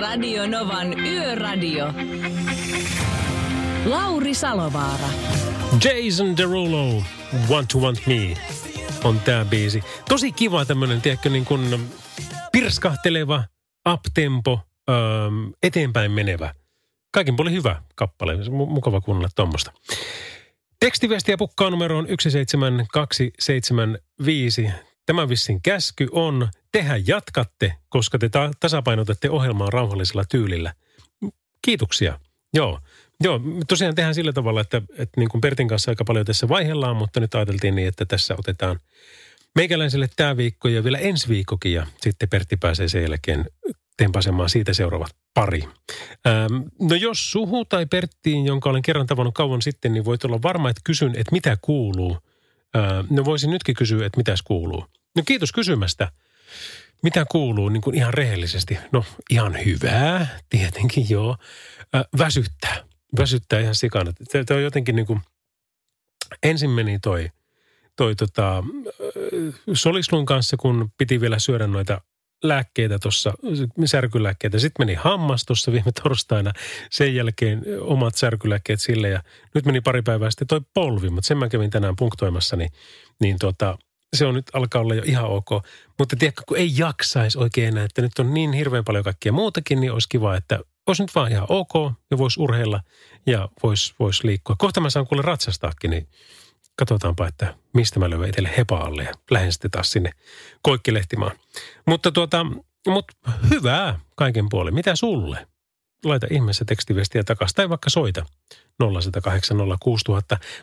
[0.00, 1.92] Radio Novan Yöradio.
[3.84, 5.08] Lauri Salovaara.
[5.72, 7.02] Jason Derulo,
[7.48, 8.34] Want to Want Me
[9.04, 9.82] on tämä biisi.
[10.08, 11.90] Tosi kiva tämmöinen, tiedätkö, niin kuin
[12.62, 13.44] pirskahteleva,
[13.88, 14.96] uptempo, öö,
[15.62, 16.54] eteenpäin menevä.
[17.10, 18.36] Kaikin puolin hyvä kappale.
[18.50, 19.72] Mukava kuunnella tuommoista.
[20.80, 24.70] Tekstiviestiä pukkaa numeroon 17275.
[25.06, 30.74] Tämä vissin käsky on, tehän jatkatte, koska te ta- tasapainotatte ohjelmaa rauhallisella tyylillä.
[31.62, 32.20] Kiitoksia.
[32.54, 32.80] Joo.
[33.20, 36.96] Joo, tosiaan tehdään sillä tavalla, että, että niin kuin Pertin kanssa aika paljon tässä vaihellaan,
[36.96, 38.80] mutta nyt ajateltiin niin, että tässä otetaan
[39.54, 43.46] meikäläiselle tämä viikko ja vielä ensi viikkokin ja sitten Pertti pääsee sen jälkeen
[43.96, 45.64] tempasemaan siitä seuraavat pari.
[46.26, 50.42] Ähm, no jos suhu tai Perttiin, jonka olen kerran tavannut kauan sitten, niin voit olla
[50.42, 52.18] varma, että kysyn, että mitä kuuluu.
[52.76, 54.86] Ähm, no voisin nytkin kysyä, että mitäs kuuluu.
[55.16, 56.12] No kiitos kysymästä.
[57.02, 58.78] Mitä kuuluu niin kuin ihan rehellisesti?
[58.92, 61.36] No ihan hyvää, tietenkin joo.
[61.94, 62.84] Äh, väsyttää
[63.18, 64.12] väsyttää ihan sikana.
[64.32, 65.20] Tämä on jotenkin niin kuin,
[66.42, 67.30] ensin meni toi,
[67.96, 68.64] toi tota,
[69.74, 72.00] solislun kanssa, kun piti vielä syödä noita
[72.42, 73.32] lääkkeitä tuossa,
[73.84, 74.58] särkylääkkeitä.
[74.58, 76.52] Sitten meni hammas tuossa viime torstaina,
[76.90, 79.22] sen jälkeen omat särkylääkkeet sille ja
[79.54, 82.70] nyt meni pari päivää sitten toi polvi, mutta sen mä kävin tänään punktoimassa, niin,
[83.20, 83.78] niin tota,
[84.16, 85.50] se on nyt alkaa olla jo ihan ok.
[85.98, 89.80] Mutta tiedätkö, kun ei jaksaisi oikein enää, että nyt on niin hirveän paljon kaikkia muutakin,
[89.80, 92.80] niin olisi kiva, että olisi nyt vaan ihan ok ja voisi urheilla
[93.26, 94.56] ja voisi vois liikkua.
[94.58, 96.08] Kohta mä saan kuule ratsastaakin, niin
[96.76, 100.10] katsotaanpa, että mistä mä löydän itselle hepaalle ja lähden sitten taas sinne
[100.62, 101.36] koikkilehtimaan.
[101.86, 102.46] Mutta tuota,
[102.88, 103.16] mutta
[103.50, 104.74] hyvää kaiken puolin.
[104.74, 105.46] Mitä sulle?
[106.04, 108.26] Laita ihmeessä tekstiviestiä takaisin tai vaikka soita
[108.82, 108.86] 0806000.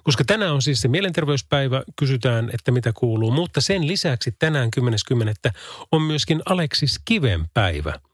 [0.03, 3.31] Koska tänään on siis se mielenterveyspäivä, kysytään, että mitä kuuluu.
[3.31, 4.69] Mutta sen lisäksi tänään
[5.45, 5.51] 10.10.
[5.91, 7.99] on myöskin Aleksis Kiven päivä–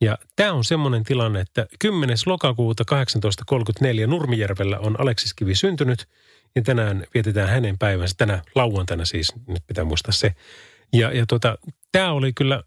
[0.00, 2.16] ja tämä on semmoinen tilanne, että 10.
[2.26, 6.08] lokakuuta 1834 Nurmijärvellä on Aleksis Kivi syntynyt
[6.56, 10.34] ja tänään vietetään hänen päivänsä, tänä lauantaina siis, nyt pitää muistaa se.
[10.92, 11.58] Ja, ja tota,
[11.92, 12.62] tämä oli kyllä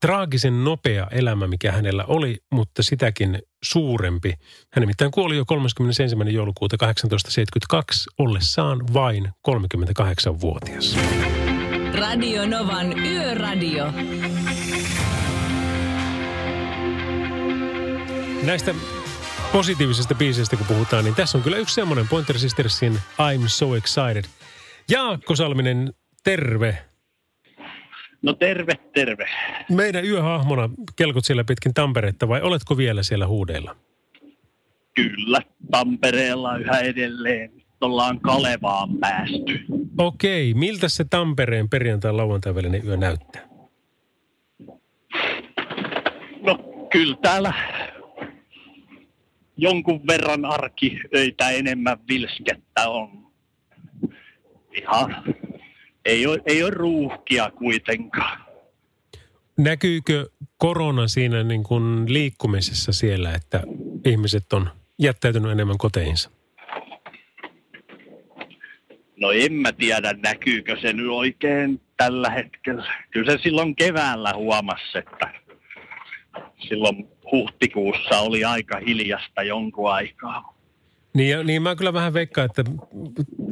[0.00, 4.34] traagisen nopea elämä, mikä hänellä oli, mutta sitäkin suurempi.
[4.72, 6.16] Hän nimittäin kuoli jo 31.
[6.32, 10.98] joulukuuta 1872 ollessaan vain 38-vuotias.
[11.94, 13.92] Radio Novan Yöradio.
[18.46, 18.74] Näistä
[19.52, 24.24] positiivisista biiseistä kun puhutaan, niin tässä on kyllä yksi semmoinen Pointer Sistersin I'm So Excited.
[24.90, 25.92] Jaakko Salminen,
[26.24, 26.78] terve.
[28.22, 29.28] No terve, terve.
[29.70, 33.76] Meidän yöhahmona kelkut siellä pitkin Tamperetta vai oletko vielä siellä huudeilla?
[34.94, 37.52] Kyllä, Tampereella yhä edelleen.
[37.80, 39.64] Ollaan Kalevaan päästy.
[39.98, 43.48] Okei, miltä se Tampereen perjantai lauantai välinen yö näyttää?
[46.42, 46.58] No
[46.92, 47.52] kyllä täällä
[49.60, 53.26] jonkun verran arkiöitä enemmän vilskettä on.
[54.72, 55.24] Ihan,
[56.04, 58.40] ei ole, ei ole ruuhkia kuitenkaan.
[59.58, 60.26] Näkyykö
[60.58, 63.62] korona siinä niin kuin liikkumisessa siellä, että
[64.04, 66.30] ihmiset on jättäytynyt enemmän koteihinsa?
[69.20, 72.94] No en mä tiedä, näkyykö se nyt oikein tällä hetkellä.
[73.10, 75.34] Kyllä se silloin keväällä huomasi, että
[76.68, 80.54] silloin huhtikuussa oli aika hiljasta jonkun aikaa.
[81.14, 82.64] Niin, niin mä kyllä vähän veikkaan, että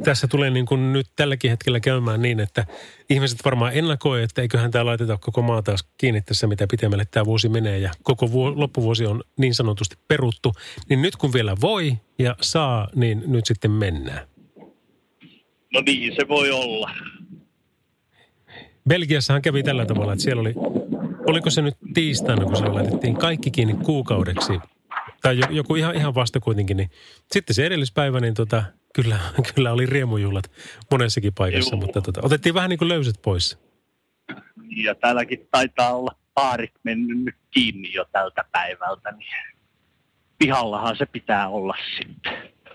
[0.03, 2.65] tässä tulee niin kuin nyt tälläkin hetkellä käymään niin, että
[3.09, 7.25] ihmiset varmaan ennakoi, että eiköhän tämä laiteta koko maa taas kiinni tässä, mitä pitemmälle tämä
[7.25, 10.53] vuosi menee ja koko vuo, loppuvuosi on niin sanotusti peruttu.
[10.89, 14.27] Niin nyt kun vielä voi ja saa, niin nyt sitten mennään.
[15.73, 16.91] No niin, se voi olla.
[18.89, 20.53] Belgiassahan kävi tällä tavalla, että siellä oli
[21.25, 24.53] oliko se nyt tiistaina, kun se laitettiin kaikki kiinni kuukaudeksi,
[25.21, 26.89] tai joku ihan, ihan vasta kuitenkin, niin
[27.31, 29.19] sitten se edellispäivä, niin tota, kyllä,
[29.55, 30.51] kyllä oli riemujuhlat
[30.91, 31.81] monessakin paikassa, Juu.
[31.81, 33.59] mutta tota, otettiin vähän niin kuin löyset pois.
[34.75, 39.57] Ja täälläkin taitaa olla paarit mennyt nyt kiinni jo tältä päivältä, niin
[40.37, 42.33] pihallahan se pitää olla sitten.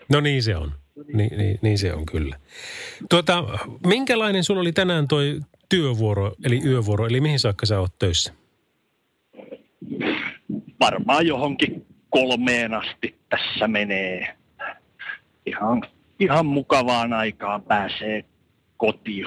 [0.09, 0.72] No niin se on.
[1.14, 2.37] Niin, niin, niin se on kyllä.
[3.11, 3.44] Tuota,
[3.87, 5.40] minkälainen sulla oli tänään toi
[5.76, 8.34] työvuoro, eli yövuoro, eli mihin saakka sä oot töissä?
[10.80, 14.37] Varmaan johonkin kolmeen asti tässä menee.
[15.46, 15.82] Ihan,
[16.20, 18.24] ihan mukavaan aikaan pääsee
[18.76, 19.24] kotiin.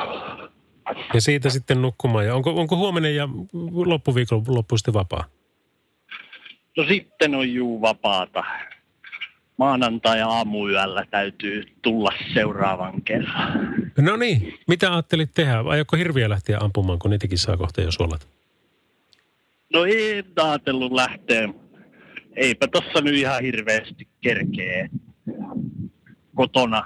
[1.13, 2.25] Ja siitä sitten nukkumaan.
[2.25, 3.29] Ja onko, onko huomenna ja
[3.85, 5.23] loppuviikon loppu sitten vapaa?
[6.77, 8.43] No sitten on juu vapaata.
[9.57, 13.75] Maanantai aamuyöllä täytyy tulla seuraavan kerran.
[13.97, 15.59] No niin, mitä ajattelit tehdä?
[15.59, 18.27] Aiotko hirviä lähteä ampumaan, kun niitäkin saa kohta jo suolat?
[19.73, 21.49] No ei ajatellut lähteä.
[22.35, 24.89] Eipä tossa nyt ihan hirveästi kerkee.
[26.35, 26.83] Kotona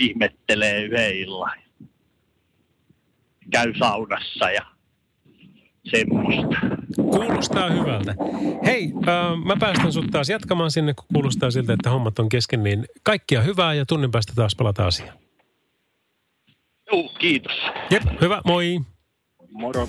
[0.00, 1.58] ihmettelee yhden illan.
[3.50, 4.66] Käy saunassa ja
[5.90, 6.75] semmoista.
[6.96, 8.14] Kuulostaa hyvältä.
[8.64, 12.62] Hei, äh, mä päästän sut taas jatkamaan sinne, kun kuulostaa siltä, että hommat on kesken,
[12.62, 15.18] niin kaikkia hyvää ja tunnin päästä taas palata asiaan.
[16.92, 17.56] Joo, kiitos.
[17.90, 18.80] Jep, hyvä, moi.
[19.52, 19.88] Moro.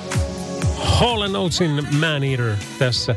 [0.83, 3.15] Hall Oatesin Man Eater tässä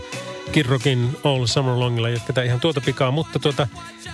[0.53, 3.67] Kirrokin All Summer Longilla jatketaan ihan tuota pikaa, mutta tuota,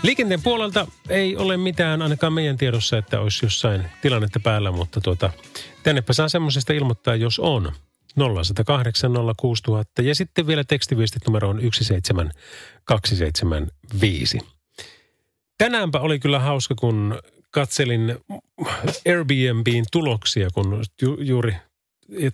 [0.03, 5.31] liikenteen puolelta ei ole mitään ainakaan meidän tiedossa, että olisi jossain tilannetta päällä, mutta tuota,
[5.83, 7.73] tännepä saa semmoisesta ilmoittaa, jos on.
[8.17, 14.39] 0108 06000 ja sitten vielä tekstiviestit numeroon 17275.
[15.59, 17.19] Tänäänpä oli kyllä hauska, kun
[17.51, 18.17] katselin
[19.09, 21.57] Airbnbin tuloksia, kun ju- juuri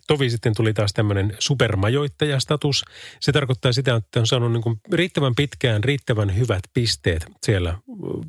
[0.06, 2.84] tovi sitten tuli taas tämmöinen supermajoittajastatus.
[3.20, 7.78] Se tarkoittaa sitä, että on saanut niin kuin riittävän pitkään, riittävän hyvät pisteet siellä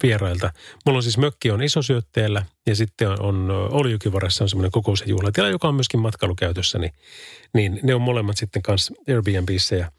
[0.03, 0.51] vierailta.
[0.85, 5.07] Mulla on siis mökki on isosyötteellä ja sitten on, on Oljukivarassa on semmoinen kokous- ja
[5.07, 6.79] juhlatila, joka on myöskin matkailukäytössä.
[6.79, 6.93] Niin,
[7.53, 9.91] niin ne on molemmat sitten kanssa Airbnbissä ja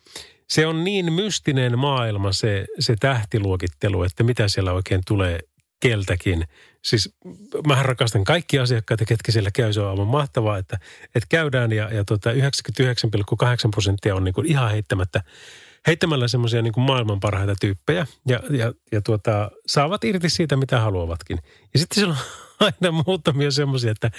[0.50, 5.40] se on niin mystinen maailma se, se tähtiluokittelu, että mitä siellä oikein tulee
[5.80, 6.44] keltäkin.
[6.84, 7.16] Siis
[7.66, 9.72] mä rakastan kaikki asiakkaita, ketkä siellä käy.
[9.72, 10.78] Se on aivan mahtavaa, että,
[11.14, 12.38] että käydään ja, ja tota 99,8
[13.70, 15.22] prosenttia on niin kuin ihan heittämättä,
[15.86, 21.38] heittämällä semmoisia niin maailman parhaita tyyppejä ja, ja, ja tuota, saavat irti siitä, mitä haluavatkin.
[21.72, 22.20] Ja sitten siellä on
[22.82, 24.10] aina muutamia semmoisia, että,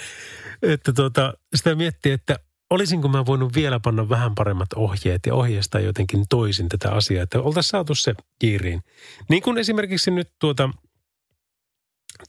[0.62, 2.38] että tuota, sitä miettii, että
[2.70, 7.40] olisinko mä voinut vielä panna vähän paremmat ohjeet ja ohjeistaa jotenkin toisin tätä asiaa, että
[7.40, 8.82] oltaisiin saatu se kiiriin.
[9.28, 10.70] Niin kuin esimerkiksi nyt tuota–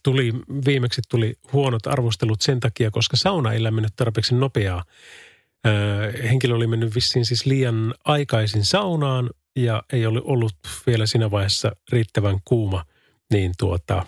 [0.04, 0.34] tuli,
[0.66, 4.84] viimeksi tuli huonot arvostelut sen takia, koska sauna ei lämmennyt tarpeeksi nopeaa.
[5.68, 10.56] Öö, henkilö oli mennyt vissiin siis liian aikaisin saunaan ja ei ollut ollut
[10.88, 12.86] vielä siinä vaiheessa riittävän kuuma,
[13.34, 14.06] niin tuota,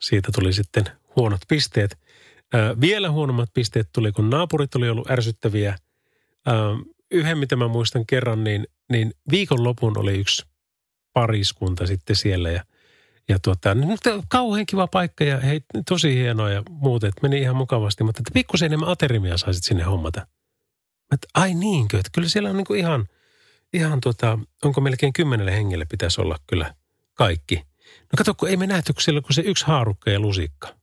[0.00, 0.84] siitä tuli sitten
[1.16, 1.98] huonot pisteet.
[2.54, 5.78] Öö, vielä huonommat pisteet tuli, kun naapurit oli ollut ärsyttäviä.
[6.48, 6.54] Öö,
[7.10, 10.46] yhden, mitä mä muistan kerran, niin, niin viikonlopun oli yksi
[11.12, 12.64] pariskunta sitten siellä ja
[13.30, 17.56] ja tuota, mutta kauhean kiva paikka ja hei, tosi hienoa ja muut, että meni ihan
[17.56, 18.04] mukavasti.
[18.04, 20.26] Mutta että pikkusen enemmän aterimia saisit sinne hommata.
[21.12, 23.08] Että ai niinkö, että kyllä siellä on niin kuin ihan,
[23.72, 26.74] ihan tuota, onko melkein kymmenelle hengelle pitäisi olla kyllä
[27.14, 27.56] kaikki.
[27.86, 30.79] No kato, kun ei me nähty, kun siellä on se yksi haarukka ja lusikka.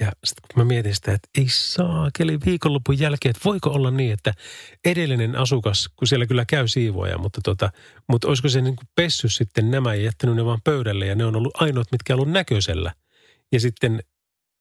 [0.00, 3.90] Ja sitten kun mä mietin sitä, että ei saa, keli viikonlopun jälkeen, että voiko olla
[3.90, 4.34] niin, että
[4.84, 7.70] edellinen asukas, kun siellä kyllä käy siivoja, mutta, tota,
[8.08, 11.24] mutta olisiko se niin kuin pessy sitten nämä ja jättänyt ne vaan pöydälle ja ne
[11.24, 12.94] on ollut ainoat, mitkä on ollut näköisellä.
[13.52, 14.02] Ja sitten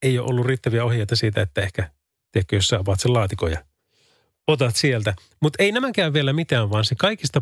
[0.01, 1.91] ei ole ollut riittäviä ohjeita siitä, että ehkä,
[2.31, 3.63] tiedätkö, jos sä avaat sen laatikon ja
[4.47, 5.13] otat sieltä.
[5.41, 7.41] Mutta ei nämäkään vielä mitään, vaan se kaikista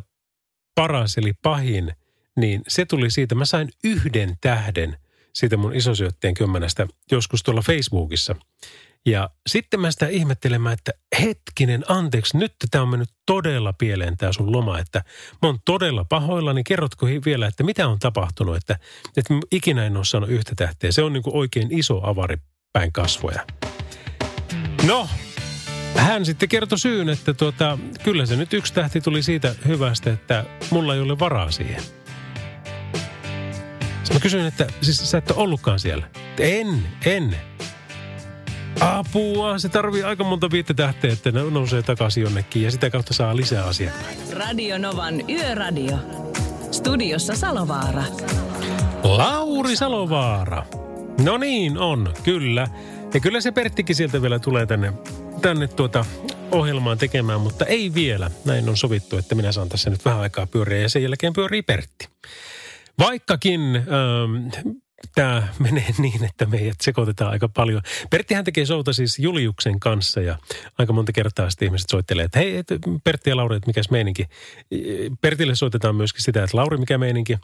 [0.76, 1.92] paras eli pahin,
[2.36, 3.36] niin se tuli siitä.
[3.36, 4.98] Mä sain yhden tähden–
[5.38, 8.36] siitä mun isosyötteen kymmenestä joskus tuolla Facebookissa.
[9.06, 14.32] Ja sitten mä sitä ihmettelemään, että hetkinen, anteeksi, nyt tämä on mennyt todella pieleen tämä
[14.32, 15.04] sun loma, että
[15.42, 16.64] mä oon todella pahoillani.
[16.64, 18.80] Kerrotko vielä, että mitä on tapahtunut, että,
[19.18, 20.92] että ikinä en ole saanut yhtä tähteä.
[20.92, 22.38] Se on niin kuin oikein iso avari
[22.74, 23.46] päin kasvoja.
[24.88, 25.10] No,
[25.96, 30.46] hän sitten kertoi syyn, että tuota, kyllä se nyt yksi tähti tuli siitä hyvästä, että
[30.72, 31.97] mulla ei ole varaa siihen.
[34.08, 36.08] Sitten mä kysyin, että siis sä et ole ollutkaan siellä.
[36.40, 37.38] En, en.
[38.80, 43.14] Apua, se tarvii aika monta viittä tähteä, että ne nousee takaisin jonnekin ja sitä kautta
[43.14, 44.36] saa lisää asiakkaita.
[44.36, 45.98] Radio Novan Yöradio.
[46.72, 48.04] Studiossa Salovaara.
[49.04, 50.66] Lauri Salovaara.
[51.24, 52.68] No niin, on, kyllä.
[53.14, 54.94] Ja kyllä se Perttikin sieltä vielä tulee tänne,
[55.42, 56.06] tänne tuota
[56.52, 58.32] ohjelmaan tekemään, mutta ei vielä.
[58.46, 61.62] Näin on sovittu, että minä saan tässä nyt vähän aikaa pyöriä ja sen jälkeen pyörii
[61.62, 62.08] Pertti.
[63.00, 64.68] Vaikkakin ähm,
[65.16, 67.82] tämä menee niin, että meidät sekoitetaan aika paljon.
[68.10, 70.38] Perttihän tekee souta siis Juliuksen kanssa ja
[70.78, 72.68] aika monta kertaa sitten ihmiset soittelee, että hei et,
[73.04, 74.26] Pertti ja Lauri, että mikäs meininki.
[75.22, 77.38] Pertille soitetaan myöskin sitä, että Lauri, mikä meininki.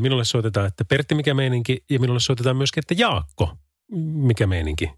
[0.00, 1.84] Minulle soitetaan, että Pertti, mikä meininki.
[1.90, 3.56] Ja minulle soitetaan myöskin, että Jaakko,
[4.12, 4.90] mikä meininki.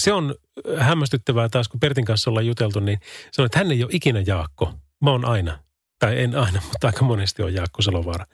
[0.00, 0.34] Se on
[0.78, 2.98] hämmästyttävää taas, kun Pertin kanssa ollaan juteltu, niin
[3.32, 4.74] sanon, että hän ei ole ikinä Jaakko.
[5.02, 5.58] Mä oon aina.
[5.98, 8.24] Tai en aina, mutta aika monesti on Jaakko Salovaara.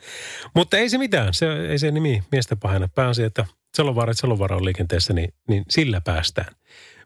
[0.54, 2.88] Mutta ei se mitään, se, ei se nimi miestä pahana.
[2.88, 3.46] Pääasia, että
[3.76, 6.54] Salovaara, että Salovaara on liikenteessä, niin, niin sillä päästään.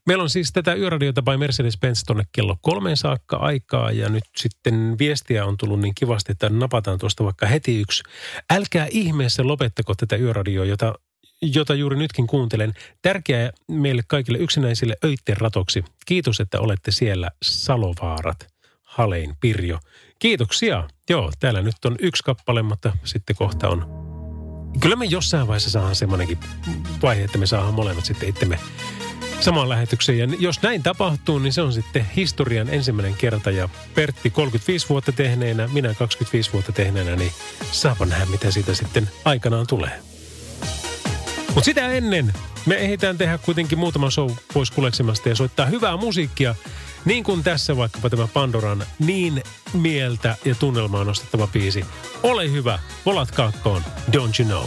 [0.06, 4.96] Meillä on siis tätä yöradiota by Mercedes-Benz tuonne kello kolmeen saakka aikaa ja nyt sitten
[4.98, 8.02] viestiä on tullut niin kivasti, että napataan tuosta vaikka heti yksi.
[8.50, 10.94] Älkää ihmeessä lopettako tätä yöradioa, jota,
[11.42, 12.74] jota juuri nytkin kuuntelen.
[13.02, 15.84] Tärkeää meille kaikille yksinäisille öitten ratoksi.
[16.06, 18.46] Kiitos, että olette siellä Salovaarat,
[18.82, 19.78] Halein, Pirjo.
[20.18, 20.88] Kiitoksia.
[21.10, 23.98] Joo, täällä nyt on yksi kappale, mutta sitten kohta on...
[24.80, 26.38] Kyllä me jossain vaiheessa saadaan semmoinenkin
[27.02, 28.58] vaihe, että me saadaan molemmat sitten itsemme
[29.40, 30.18] samaan lähetykseen.
[30.18, 33.50] Ja jos näin tapahtuu, niin se on sitten historian ensimmäinen kerta.
[33.50, 37.32] Ja Pertti 35 vuotta tehneenä, minä 25 vuotta tehneenä, niin
[37.72, 40.02] saapa nähdä, mitä siitä sitten aikanaan tulee.
[41.46, 42.32] Mutta sitä ennen
[42.66, 46.54] me ehditään tehdä kuitenkin muutama show pois kuleksemasta ja soittaa hyvää musiikkia.
[47.04, 49.42] Niin kuin tässä vaikkapa tämä Pandoran niin
[49.72, 51.84] mieltä ja tunnelmaa nostettava biisi.
[52.22, 54.66] Ole hyvä, volat kakkoon, don't you know.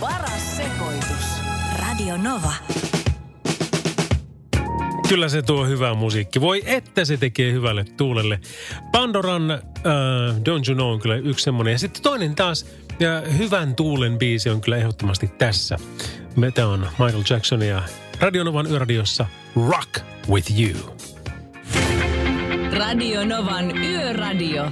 [0.00, 1.26] Paras sekoitus.
[1.78, 2.52] Radio Nova.
[5.08, 6.40] Kyllä se tuo hyvää musiikki.
[6.40, 8.40] Voi että se tekee hyvälle tuulelle.
[8.92, 9.60] Pandoran äh,
[10.36, 11.72] Don't You Know on kyllä yksi semmoinen.
[11.72, 12.66] Ja sitten toinen taas,
[13.00, 15.76] ja hyvän tuulen biisi on kyllä ehdottomasti tässä.
[16.54, 17.82] Tämä on Michael Jackson ja
[18.20, 19.26] Radionovan yöradiossa
[19.68, 20.96] Rock With You.
[22.78, 24.64] Radio Novan Yöradio.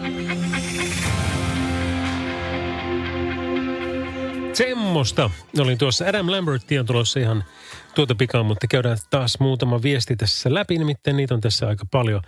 [4.53, 5.31] Semmosta.
[5.59, 7.45] Olin tuossa Adam Lambertia tulossa ihan
[7.95, 12.23] tuota pikaan, mutta käydään taas muutama viesti tässä läpi, nimittäin niitä on tässä aika paljon.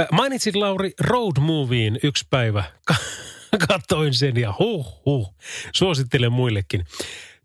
[0.00, 2.64] Äh, mainitsit Lauri Road Movien yksi päivä.
[3.68, 5.34] Katoin sen ja huh huh.
[5.74, 6.84] Suosittelen muillekin.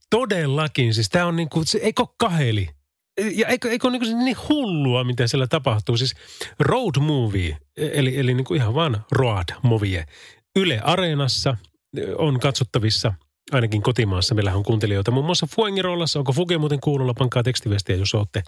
[0.09, 2.78] Todellakin, siis tämä on niin kuin, se, eikö kaheli?
[3.35, 5.97] Ja eikö, eikö niin, kuin niin hullua, mitä siellä tapahtuu?
[5.97, 6.13] Siis
[6.59, 10.05] road movie, eli, eli niin kuin ihan vaan road movie.
[10.55, 11.57] Yle Areenassa
[12.17, 13.13] on katsottavissa–
[13.51, 14.35] ainakin kotimaassa.
[14.35, 16.19] Meillä on kuuntelijoita muun muassa Fuengirollassa.
[16.19, 17.13] Onko Fuge muuten kuulolla?
[17.13, 18.43] Pankaa tekstiviestiä, jos olette.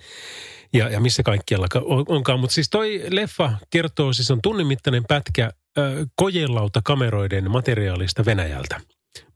[0.74, 1.68] Ja, ja missä kaikkialla
[2.08, 2.40] onkaan.
[2.40, 5.84] Mutta siis toi leffa kertoo, siis on tunnimittainen pätkä äh,
[6.16, 8.82] kojelauta kameroiden materiaalista Venäjältä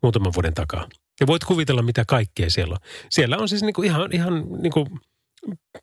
[0.02, 0.88] muutaman vuoden takaa.
[1.20, 2.80] Ja voit kuvitella, mitä kaikkea siellä on.
[3.10, 4.88] Siellä on siis niinku ihan, ihan niinku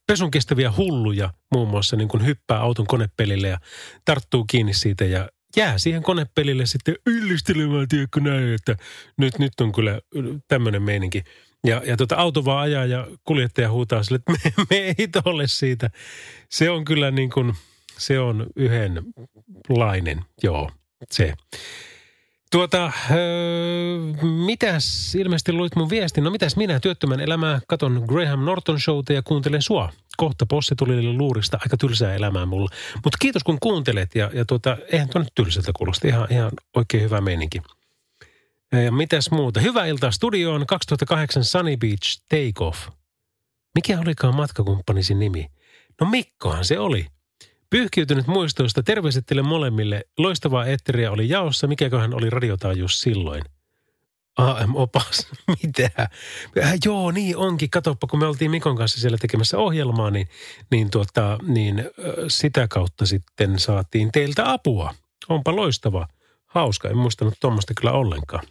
[0.07, 3.59] pesun kestäviä hulluja muun muassa niin kuin hyppää auton konepelille ja
[4.05, 8.77] tarttuu kiinni siitä ja jää siihen konepelille sitten yllistelemään, tiedätkö näin, että
[9.19, 10.01] nyt, nyt on kyllä
[10.49, 11.23] tämmöinen meininki.
[11.67, 15.49] Ja, ja tota auto vaan ajaa ja kuljettaja huutaa sille, että me, me ei tolle
[15.49, 15.91] siitä.
[16.51, 17.55] Se on kyllä niin kuin,
[17.99, 20.71] se on yhdenlainen, joo,
[21.11, 21.35] se.
[22.53, 28.81] Tuota, öö, mitäs, ilmeisesti luit mun viestin, no mitäs minä työttömän elämää, katon Graham Norton
[28.81, 29.93] showta ja kuuntelen sua.
[30.17, 32.69] Kohta posse tuli luurista, aika tylsää elämää mulla.
[33.05, 37.21] Mutta kiitos kun kuuntelet ja, ja tuota, eihän tuonne tylsältä kuulosta, ihan, ihan oikein hyvä
[37.21, 37.63] meininki.
[38.85, 39.61] Ja mitäs muuta?
[39.61, 42.89] Hyvää iltaa studioon 2008 Sunny Beach Take Off.
[43.75, 45.47] Mikä olikaan matkakumppanisi nimi?
[46.01, 47.07] No Mikkohan se oli.
[47.73, 50.05] Pyyhkiytynyt muistoista terveiset teille molemmille.
[50.19, 51.67] Loistavaa etteriä oli jaossa.
[51.67, 53.43] Mikäköhän oli radiotaajuus silloin?
[54.39, 55.29] AM-opas,
[55.63, 55.91] mitä?
[55.99, 57.71] Äh, joo, niin onkin.
[57.71, 60.29] Katoppa, kun me oltiin Mikon kanssa siellä tekemässä ohjelmaa, niin,
[60.71, 61.85] niin, tuota, niin äh,
[62.29, 64.95] sitä kautta sitten saatiin teiltä apua.
[65.29, 66.09] Onpa loistava.
[66.47, 68.45] Hauska, en muistanut tuommoista kyllä ollenkaan.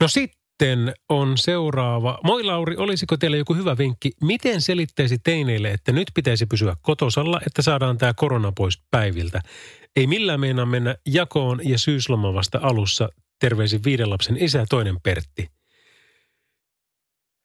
[0.00, 2.18] No sitten sitten on seuraava.
[2.24, 4.10] Moi Lauri, olisiko teillä joku hyvä vinkki?
[4.20, 9.40] Miten selittäisi teineille, että nyt pitäisi pysyä kotosalla, että saadaan tämä korona pois päiviltä?
[9.96, 13.08] Ei millään meinaa mennä jakoon ja syysloma vasta alussa.
[13.40, 15.48] Terveisin viiden lapsen isä toinen Pertti.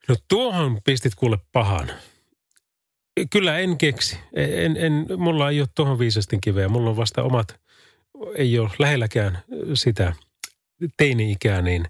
[0.07, 1.91] No tuohon pistit kuule pahan.
[3.29, 4.19] kyllä en keksi.
[4.33, 6.67] En, en, mulla ei ole tuohon viisastin kiveä.
[6.67, 7.59] Mulla on vasta omat,
[8.35, 9.39] ei ole lähelläkään
[9.73, 10.13] sitä
[10.97, 11.85] teini-ikää, niin,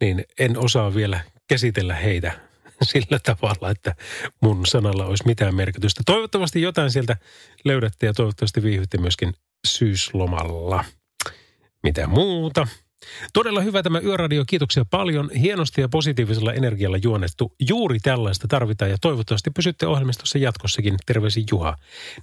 [0.00, 2.32] niin en osaa vielä käsitellä heitä
[2.82, 3.94] sillä tavalla, että
[4.42, 6.02] mun sanalla olisi mitään merkitystä.
[6.06, 7.16] Toivottavasti jotain sieltä
[7.64, 9.34] löydätte ja toivottavasti viihdytte myöskin
[9.66, 10.84] syyslomalla.
[11.82, 12.66] Mitä muuta?
[13.32, 15.30] Todella hyvä tämä Yöradio, kiitoksia paljon.
[15.30, 17.54] Hienosti ja positiivisella energialla juonettu.
[17.68, 20.96] Juuri tällaista tarvitaan ja toivottavasti pysytte ohjelmistossa jatkossakin.
[21.06, 21.76] Terveisin Juha.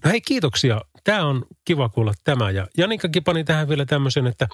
[0.03, 0.81] No hei, kiitoksia.
[1.03, 2.51] Tämä on kiva kuulla tämä.
[2.51, 4.47] Ja Janikkakin pani tähän vielä tämmöisen, että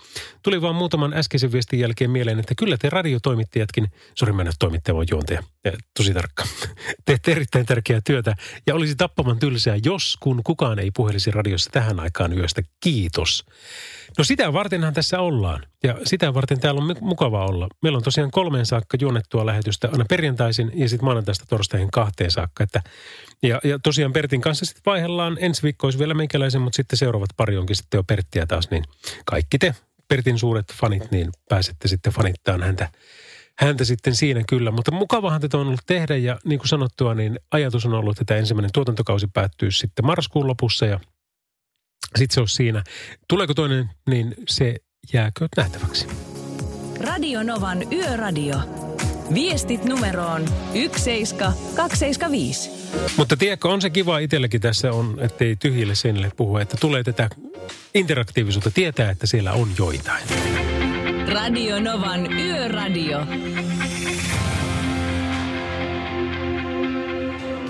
[0.43, 4.95] tuli vaan muutaman äskeisen viestin jälkeen mieleen, että kyllä te radiotoimittajatkin, sori mä en toimittaja,
[4.95, 6.43] vaan juontaja, ja, tosi tarkka,
[7.05, 8.35] teette erittäin tärkeää työtä
[8.67, 12.61] ja olisi tappaman tylsää, jos kun kukaan ei puhelisi radiossa tähän aikaan yöstä.
[12.79, 13.45] Kiitos.
[14.17, 17.67] No sitä vartenhan tässä ollaan ja sitä varten täällä on mukava olla.
[17.81, 22.63] Meillä on tosiaan kolmeen saakka juonnettua lähetystä aina perjantaisin ja sitten maanantaista torstaihin kahteen saakka.
[22.63, 22.81] Että,
[23.43, 25.37] ja, ja tosiaan Pertin kanssa sitten vaihdellaan.
[25.39, 28.69] Ensi viikko olisi vielä meikäläisen, mutta sitten seuraavat pari onkin sitten jo Perttiä taas.
[28.71, 28.83] Niin
[29.25, 29.75] kaikki te
[30.07, 32.89] Pertin suuret fanit, niin pääsette sitten fanittaan häntä,
[33.57, 34.71] häntä sitten siinä kyllä.
[34.71, 38.35] Mutta mukavahan tätä on ollut tehdä ja niin kuin sanottua, niin ajatus on ollut, että
[38.35, 40.99] ensimmäinen tuotantokausi päättyy sitten marraskuun lopussa ja
[42.17, 42.83] sitten se on siinä.
[43.27, 44.75] Tuleeko toinen, niin se
[45.13, 46.07] jääkö nähtäväksi.
[46.99, 48.55] Radio Novan Yöradio.
[49.33, 52.69] Viestit numeroon 17275.
[53.17, 57.29] Mutta tiedätkö, on se kiva itselläkin tässä on, ettei tyhjille seinille puhu, että tulee tätä
[57.95, 60.23] interaktiivisuutta, tietää, että siellä on joitain.
[61.33, 63.25] Radio Novan Yöradio.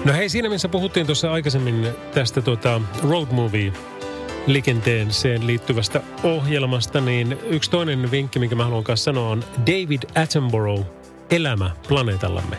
[0.06, 3.74] No hei, siinä missä puhuttiin tuossa aikaisemmin tästä tuota road movie
[4.48, 10.86] liikenteeseen liittyvästä ohjelmasta, niin yksi toinen vinkki, minkä mä haluan kanssa sanoa, on David Attenborough,
[11.30, 12.58] Elämä planeetallamme.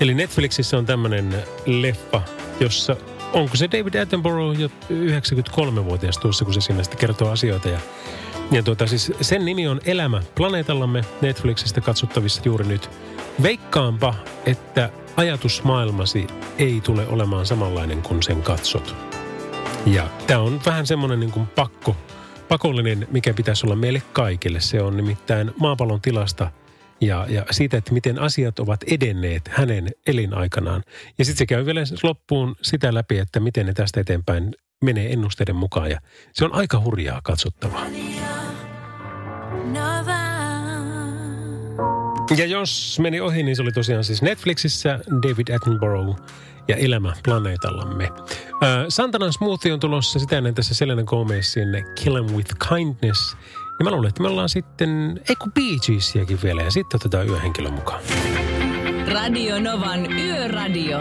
[0.00, 1.34] Eli Netflixissä on tämmöinen
[1.66, 2.22] leffa,
[2.60, 2.96] jossa
[3.32, 7.68] onko se David Attenborough jo 93-vuotias tuossa, kun se sinne sitten kertoo asioita.
[7.68, 7.78] Ja,
[8.50, 12.90] ja tuota, siis sen nimi on Elämä planeetallamme Netflixistä katsottavissa juuri nyt.
[13.42, 14.14] Veikkaanpa,
[14.46, 16.26] että ajatusmaailmasi
[16.58, 19.07] ei tule olemaan samanlainen kuin sen katsot.
[19.92, 21.96] Ja tämä on vähän semmoinen niin kuin pakko,
[22.48, 24.60] pakollinen, mikä pitäisi olla meille kaikille.
[24.60, 26.50] Se on nimittäin maapallon tilasta
[27.00, 30.82] ja, ja siitä, että miten asiat ovat edenneet hänen elinaikanaan.
[31.18, 35.56] Ja sitten se käy vielä loppuun sitä läpi, että miten ne tästä eteenpäin menee ennusteiden
[35.56, 35.90] mukaan.
[35.90, 36.00] Ja
[36.32, 37.86] se on aika hurjaa katsottavaa.
[42.36, 46.20] Ja jos meni ohi, niin se oli tosiaan siis Netflixissä David Attenborough
[46.68, 48.08] ja elämä planeetallamme.
[48.88, 53.36] Santanan Smoothie on tulossa sitä ennen tässä Selena Gomezin Kill Em With Kindness.
[53.78, 57.28] Ja mä luulen, että me ollaan sitten, ei kun Bee Geesiäkin vielä ja sitten otetaan
[57.28, 58.02] yöhenkilön mukaan.
[59.12, 60.98] Radio Novan Yöradio.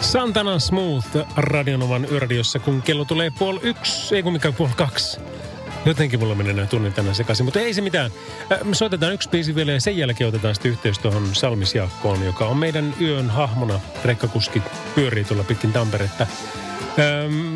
[0.00, 5.20] Santana Smooth Radionovan yöradiossa, kun kello tulee puoli yksi, ei kun mikä puoli kaksi.
[5.88, 8.10] Jotenkin mulla menee näin tunnin tänään sekaisin, mutta ei se mitään.
[8.64, 12.56] Me soitetaan yksi biisi vielä ja sen jälkeen otetaan sitten yhteys tuohon Salmisjaakkoon, joka on
[12.56, 13.80] meidän yön hahmona.
[14.04, 14.62] Rekkakuski
[14.94, 16.26] pyörii tuolla pitkin Tamperetta.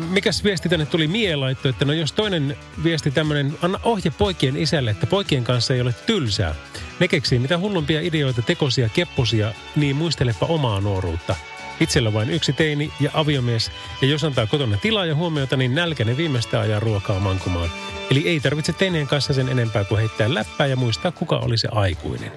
[0.09, 4.57] mikäs viesti tänne tuli Mie laitto, että no jos toinen viesti tämmöinen, anna ohje poikien
[4.57, 6.55] isälle, että poikien kanssa ei ole tylsää.
[6.99, 11.35] Ne keksii mitä hullumpia ideoita, tekosia, kepposia, niin muistelepa omaa nuoruutta.
[11.79, 13.71] Itsellä vain yksi teini ja aviomies,
[14.01, 17.69] ja jos antaa kotona tilaa ja huomiota, niin nälkäinen viimeistä ajaa ruokaa mankumaan.
[18.11, 21.67] Eli ei tarvitse teineen kanssa sen enempää kuin heittää läppää ja muistaa, kuka oli se
[21.71, 22.31] aikuinen.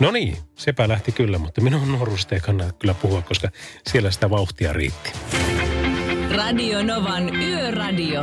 [0.00, 3.48] No niin, sepä lähti kyllä, mutta minun nuoruudesta ei kannata kyllä puhua, koska
[3.86, 5.12] siellä sitä vauhtia riitti.
[6.36, 8.22] Radio Novan Yöradio.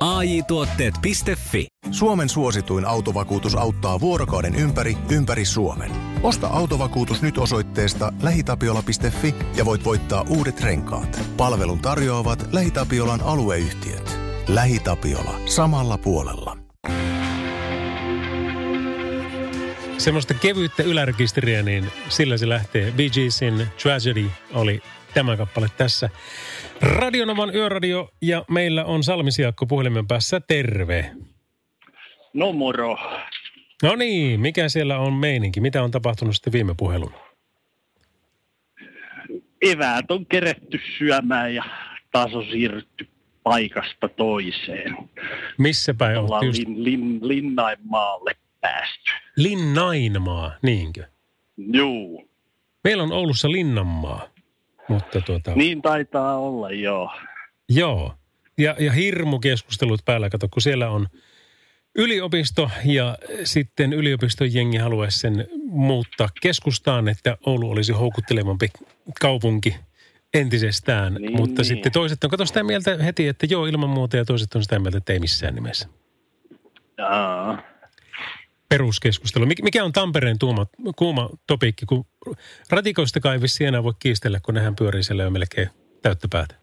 [0.00, 1.66] AI Tuotteet.fi.
[1.90, 5.90] Suomen suosituin autovakuutus auttaa vuorokauden ympäri, ympäri Suomen.
[6.22, 11.20] Osta autovakuutus nyt osoitteesta lähitapiola.fi ja voit voittaa uudet renkaat.
[11.36, 14.18] Palvelun tarjoavat LähiTapiolan alueyhtiöt.
[14.48, 15.40] LähiTapiola.
[15.46, 16.58] Samalla puolella.
[19.98, 22.92] Semmoista kevyyttä ylärekisteriä, niin sillä se lähtee.
[22.92, 24.82] Bee Geesin Tragedy oli
[25.14, 26.10] tämä kappale tässä.
[26.82, 30.40] Radionovan yöradio ja meillä on Salmisiakko puhelimen päässä.
[30.40, 31.10] Terve.
[32.34, 32.96] No moro.
[33.82, 35.60] No niin, mikä siellä on meininki?
[35.60, 37.12] Mitä on tapahtunut sitten viime puhelun?
[39.62, 41.64] eväät on keretty syömään ja
[42.12, 43.08] taas on siirrytty
[43.42, 44.96] paikasta toiseen.
[45.58, 46.58] Missä päin Ollaan just?
[46.58, 49.10] lin, lin, Linnainmaalle päästy.
[49.36, 51.04] Linnainmaa, niinkö?
[51.72, 52.28] Juu,
[52.84, 54.28] Meillä on Oulussa Linnanmaa,
[54.88, 57.10] mutta tuota, niin taitaa olla joo.
[57.68, 58.14] joo.
[58.58, 61.06] Ja, ja hirmu keskustelut päällä, kato, kun siellä on
[61.98, 68.68] yliopisto ja sitten yliopiston jengi haluaisi sen muuttaa keskustaan, että Oulu olisi houkuttelevampi
[69.20, 69.76] kaupunki
[70.34, 71.14] entisestään.
[71.14, 71.68] Niin, mutta niin.
[71.68, 74.78] sitten toiset on, kato sitä mieltä heti, että joo ilman muuta ja toiset on sitä
[74.78, 75.88] mieltä, että ei missään nimessä.
[76.98, 77.62] Jaa.
[78.68, 79.44] Peruskeskustelu.
[79.44, 80.66] Mik- Mikä on Tampereen tuuma,
[80.96, 82.04] kuuma topiikki, kun
[82.70, 85.68] ratikoista ei vissiin enää voi kiistellä, kun nehän pyörii siellä jo melkein
[86.02, 86.54] täyttä päätä.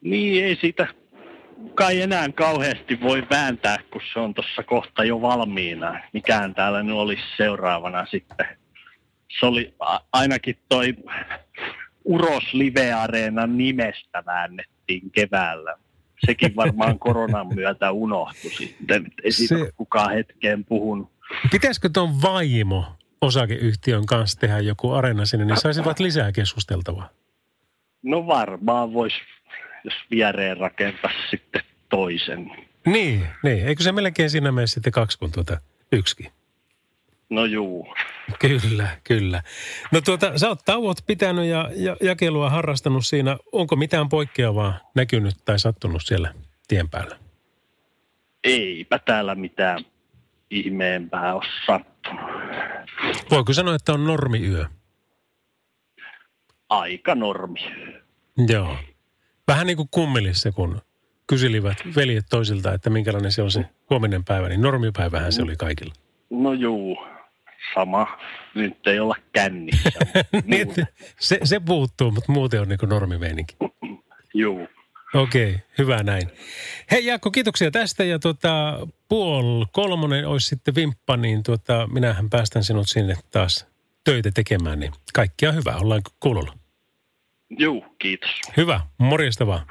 [0.00, 0.86] Niin ei siitä
[1.74, 6.00] kai enää kauheasti voi vääntää, kun se on tuossa kohta jo valmiina.
[6.12, 8.46] Mikään täällä nyt olisi seuraavana sitten.
[9.40, 9.74] Se oli
[10.12, 10.94] ainakin toi
[12.04, 15.78] Uros Live-areenan nimestä väännettiin keväällä.
[16.26, 19.12] Sekin varmaan koronan myötä unohtui sitten.
[19.24, 21.12] Ei siitä Se- kukaan hetkeen puhunut.
[21.50, 22.84] Pitäisikö tuon vaimo
[23.20, 27.08] osakeyhtiön kanssa tehdä joku areena sinne, niin saisivat lisää keskusteltavaa.
[28.02, 29.16] No varmaan voisi,
[29.84, 32.50] jos viereen rakentaa sitten toisen.
[32.86, 33.66] Niin, niin.
[33.66, 35.60] Eikö se melkein siinä mene sitten kaksi kuin tuota
[35.92, 36.30] yksikin?
[37.30, 37.94] No juu.
[38.38, 39.42] Kyllä, kyllä.
[39.92, 43.36] No tuota, sä oot tauot pitänyt ja, ja jakelua harrastanut siinä.
[43.52, 46.34] Onko mitään poikkeavaa näkynyt tai sattunut siellä
[46.68, 47.16] tien päällä?
[48.44, 49.84] Eipä täällä mitään
[50.50, 52.30] ihmeempää ole sattunut.
[53.30, 54.64] Voiko sanoa, että on normiyö?
[56.68, 57.60] Aika normi.
[58.48, 58.76] Joo.
[59.48, 60.80] Vähän niin kuin kummelissa, kun
[61.26, 65.94] kyselivät veljet toisilta, että minkälainen se on se huominen päivä, niin normipäivähän se oli kaikilla.
[66.30, 66.98] No juu,
[67.74, 68.18] sama.
[68.54, 69.90] Nyt ei olla kännissä.
[70.44, 70.74] niin,
[71.20, 73.56] se, se puuttuu, mutta muuten on niin kuin normimeininki.
[74.34, 74.68] juu.
[75.14, 76.28] Okei, hyvä näin.
[76.90, 82.64] Hei Jaakko, kiitoksia tästä ja tota, puol kolmonen olisi sitten vimppa, niin tota, minähän päästän
[82.64, 83.66] sinut sinne taas
[84.04, 86.52] töitä tekemään, niin kaikkia hyvää, ollaan kuulolla.
[87.58, 88.30] Juu, kiitos.
[88.56, 89.66] Hyvä, morjesta vaan.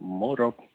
[0.00, 0.65] Moro.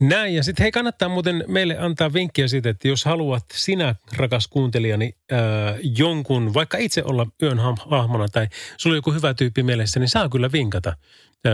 [0.00, 4.48] Näin, ja sitten hei, kannattaa muuten meille antaa vinkkiä siitä, että jos haluat sinä, rakas
[4.48, 5.38] kuuntelijani, ää,
[5.82, 7.58] jonkun, vaikka itse olla yön
[7.90, 10.96] hahmona tai sulla on joku hyvä tyyppi mielessä, niin saa kyllä vinkata.
[11.44, 11.52] Ää,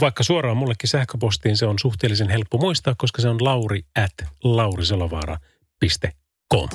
[0.00, 4.14] vaikka suoraan mullekin sähköpostiin se on suhteellisen helppo muistaa, koska se on lauri at
[4.44, 6.68] lauriselovaara.com.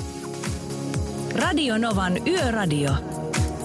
[1.34, 2.90] Radio Novan Yöradio.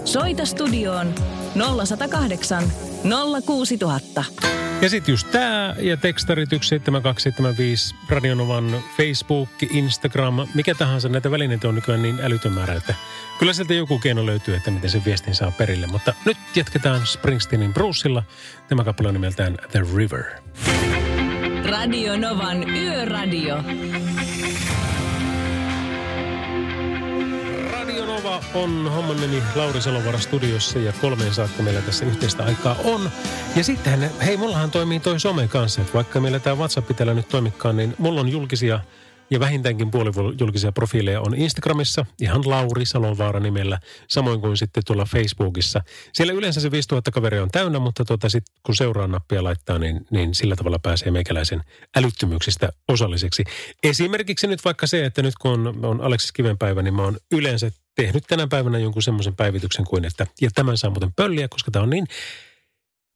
[0.05, 1.15] Soita studioon
[1.55, 4.25] 0108 06000.
[4.81, 11.75] Ja sitten just tämä ja tekstarit 17275, Radionovan Facebook, Instagram, mikä tahansa näitä välineitä on
[11.75, 12.95] nykyään niin älytön määrä, että
[13.39, 15.87] kyllä sieltä joku keino löytyy, että miten sen viestin saa perille.
[15.87, 18.23] Mutta nyt jatketaan Springsteenin Brucella.
[18.67, 20.23] Tämä kappale on nimeltään The River.
[21.69, 23.63] Radio Novan Yöradio.
[28.23, 33.11] Nova on homman nimi Lauri Salovara studiossa ja kolmeen saakka meillä tässä yhteistä aikaa on.
[33.55, 37.29] Ja sitten, hei, mullahan toimii toi some kanssa, että vaikka meillä tämä WhatsApp täällä nyt
[37.29, 38.79] toimikaan, niin mulla on julkisia
[39.31, 45.81] ja vähintäänkin puolijulkisia profiileja on Instagramissa, ihan Lauri Salovaara nimellä, samoin kuin sitten tuolla Facebookissa.
[46.13, 50.05] Siellä yleensä se 5000 kaveria on täynnä, mutta tuota sit, kun seuraa nappia laittaa, niin,
[50.11, 51.61] niin sillä tavalla pääsee meikäläisen
[51.95, 53.43] älyttömyyksistä osalliseksi.
[53.83, 57.71] Esimerkiksi nyt vaikka se, että nyt kun on, on Aleksis Kivenpäivä, niin mä oon yleensä
[58.03, 61.83] tehnyt tänä päivänä jonkun semmoisen päivityksen kuin, että ja tämän saa muuten pölliä, koska tämä
[61.83, 62.07] on niin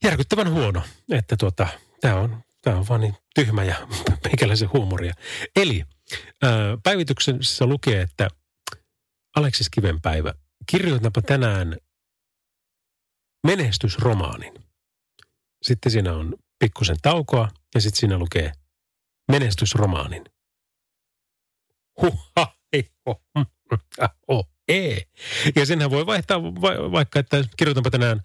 [0.03, 0.81] järkyttävän huono,
[1.11, 1.67] että tuota,
[2.01, 3.88] tämä on, tämä on vaan niin tyhmä ja
[4.25, 5.13] meikäläisen huumoria.
[5.55, 5.84] Eli
[6.41, 6.51] ää,
[6.84, 8.27] päivityksessä lukee, että
[9.36, 10.34] Aleksis Kivenpäivä,
[10.65, 11.77] kirjoitanpa tänään
[13.47, 14.53] menestysromaanin.
[15.61, 18.51] Sitten siinä on pikkusen taukoa ja sitten siinä lukee
[19.31, 20.23] menestysromaanin.
[22.01, 23.21] Huhha, ei, ho,
[24.27, 25.01] oh, ee.
[25.55, 28.21] Ja senhän voi vaihtaa va- vaikka, että kirjoitanpa tänään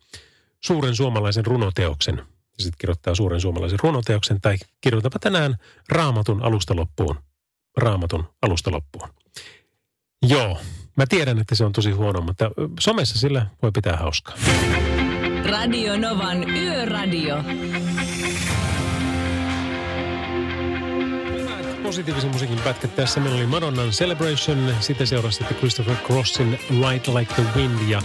[0.65, 2.17] suuren suomalaisen runoteoksen.
[2.17, 5.57] Ja sitten kirjoittaa suuren suomalaisen runoteoksen tai kirjoitanpa tänään
[5.89, 7.17] raamatun alusta loppuun.
[7.77, 9.09] Raamatun alusta loppuun.
[10.23, 10.61] Joo,
[10.97, 14.35] mä tiedän, että se on tosi huono, mutta somessa sillä voi pitää hauskaa.
[15.51, 17.37] Radio Novan Yöradio.
[21.89, 23.21] Positiivisen musiikin pätkät tässä.
[23.21, 28.03] Meillä oli Madonnan Celebration, sitten seurasi sitten Christopher Crossin Ride Like the Wind ja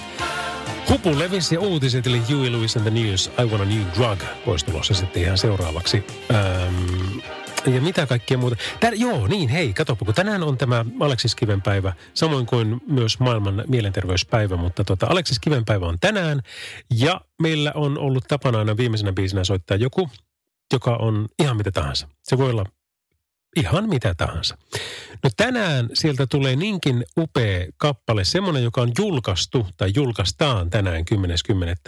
[0.89, 4.65] Hupu levisi uutiset, eli Huey Lewis and the News, I Want a New Drug, olisi
[4.65, 6.03] tulossa sitten ihan seuraavaksi.
[6.33, 7.19] Ähm,
[7.75, 8.55] ja mitä kaikkea muuta.
[8.79, 13.19] Tää, joo, niin hei, katsopa, kun tänään on tämä Aleksis Kiven päivä, samoin kuin myös
[13.19, 16.41] maailman mielenterveyspäivä, mutta tota, Aleksis Kiven päivä on tänään.
[16.99, 20.09] Ja meillä on ollut tapana aina viimeisenä biisinä soittaa joku,
[20.73, 22.07] joka on ihan mitä tahansa.
[22.23, 22.65] Se voi olla
[23.55, 24.57] ihan mitä tahansa.
[25.23, 31.03] No tänään sieltä tulee niinkin upea kappale, semmoinen, joka on julkaistu tai julkaistaan tänään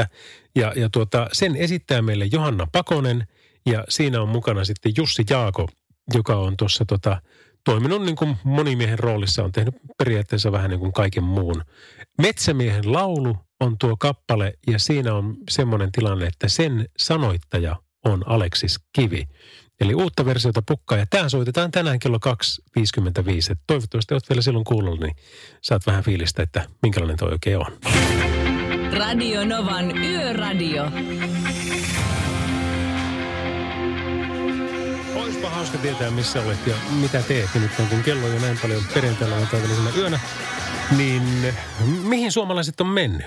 [0.03, 0.07] 10.10.
[0.55, 3.27] Ja, ja tuota, sen esittää meille Johanna Pakonen
[3.65, 5.67] ja siinä on mukana sitten Jussi Jaako,
[6.13, 7.21] joka on tuossa tota,
[7.63, 11.63] toiminut niin kuin monimiehen roolissa, on tehnyt periaatteessa vähän niin kuin kaiken muun.
[12.21, 18.79] Metsämiehen laulu on tuo kappale ja siinä on semmoinen tilanne, että sen sanoittaja on Aleksis
[18.93, 19.27] Kivi.
[19.81, 23.55] Eli uutta versiota pukkaa ja tämä soitetaan tänään kello 2.55.
[23.67, 25.15] Toivottavasti olet vielä silloin kuulolla, niin
[25.61, 27.65] saat vähän fiilistä, että minkälainen toi oikein on.
[28.97, 30.83] Radio Novan Yöradio.
[35.15, 37.49] Olisipa hauska tietää, missä olet ja mitä teet.
[37.53, 39.47] Nimittäin kun kello on jo näin paljon perjantaina ja
[39.97, 40.19] yönä,
[40.97, 41.23] niin
[42.03, 43.25] mihin suomalaiset on mennyt?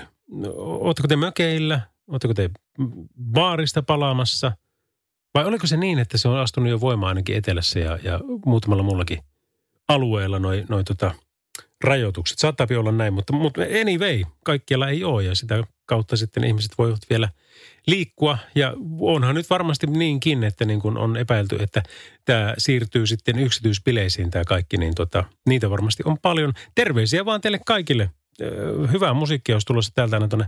[0.57, 1.81] Oletteko te mökeillä?
[2.07, 2.49] Oletteko te
[3.31, 4.51] baarista palaamassa?
[5.33, 8.83] Vai oliko se niin, että se on astunut jo voimaan ainakin etelässä ja, ja muutamalla
[8.83, 9.19] muullakin
[9.87, 11.11] alueella noin noi tota,
[11.83, 12.39] rajoitukset?
[12.39, 16.99] Saattaa olla näin, mutta, mutta anyway, kaikkialla ei ole ja sitä kautta sitten ihmiset voivat
[17.09, 17.29] vielä
[17.87, 18.37] liikkua.
[18.55, 21.83] Ja onhan nyt varmasti niinkin, että niin kuin on epäilty, että
[22.25, 26.53] tämä siirtyy sitten yksityispileisiin tämä kaikki, niin tota, niitä varmasti on paljon.
[26.75, 28.09] Terveisiä vaan teille kaikille.
[28.91, 30.45] Hyvää musiikkia olisi tulossa täältä aina tuonne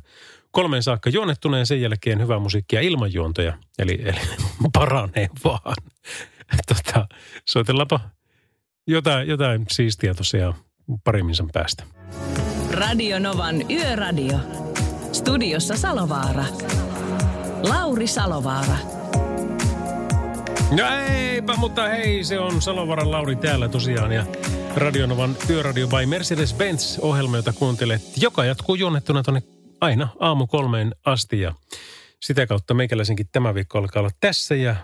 [0.51, 3.57] kolmeen saakka juonnettuna ja sen jälkeen hyvää musiikkia ilman juontoja.
[3.79, 4.19] Eli, eli
[4.73, 5.75] paranee vaan.
[6.67, 7.07] Tota,
[7.45, 7.99] soitellaanpa
[8.87, 10.53] jotain, jotain siistiä tosiaan
[11.03, 11.83] parimminsa päästä.
[12.71, 14.37] Radio Novan Yöradio.
[15.11, 16.45] Studiossa Salovaara.
[17.63, 18.77] Lauri Salovaara.
[20.71, 24.25] No eipä, mutta hei, se on Salovaaran Lauri täällä tosiaan ja
[24.75, 29.43] Radionovan Yöradio by Mercedes-Benz-ohjelma, jota kuuntelet, joka jatkuu juonnettuna tuonne
[29.81, 31.53] aina aamu kolmeen asti ja
[32.21, 34.75] sitä kautta meikäläisenkin tämä viikko alkaa olla tässä ja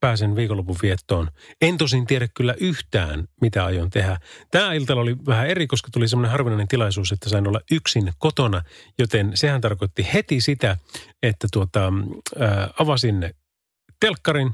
[0.00, 1.30] pääsen viikonlopun viettoon.
[1.60, 4.18] En tosin tiedä kyllä yhtään, mitä aion tehdä.
[4.50, 8.62] Tämä iltalla oli vähän eri, koska tuli semmoinen harvinainen tilaisuus, että sain olla yksin kotona,
[8.98, 10.76] joten sehän tarkoitti heti sitä,
[11.22, 11.92] että tuota,
[12.38, 13.34] ää, avasin
[14.00, 14.50] telkkarin,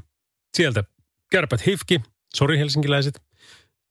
[0.57, 0.83] sieltä
[1.31, 2.01] kärpät hifki,
[2.35, 3.21] sori helsinkiläiset,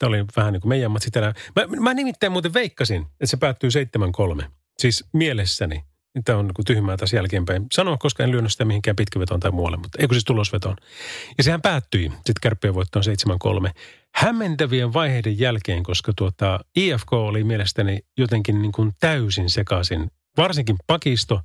[0.00, 1.34] Tämä oli vähän niin kuin meidän matsi tänään.
[1.56, 3.70] Mä, mä nimittäin muuten veikkasin, että se päättyy
[4.40, 4.44] 7-3.
[4.78, 5.84] Siis mielessäni.
[6.24, 9.76] Tämä on niin tyhmää taas jälkeenpäin sanoa, koska en lyönyt sitä mihinkään pitkävetoon tai muualle,
[9.76, 10.76] mutta eikö siis tulosvetoon.
[11.38, 13.04] Ja sehän päättyi sitten kärppien voittoon
[13.68, 13.70] 7-3.
[14.14, 21.40] Hämmentävien vaiheiden jälkeen, koska tuota, IFK oli mielestäni jotenkin niin kuin täysin sekaisin, varsinkin pakisto,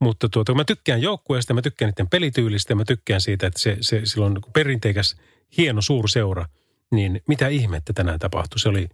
[0.00, 4.00] mutta tuota, mä tykkään joukkueesta, mä tykkään niiden pelityylistä mä tykkään siitä, että se, se
[4.04, 5.16] silloin niin perinteikäs
[5.56, 6.46] hieno suurseura,
[6.92, 8.58] niin mitä ihmettä tänään tapahtui?
[8.58, 8.88] Se oli,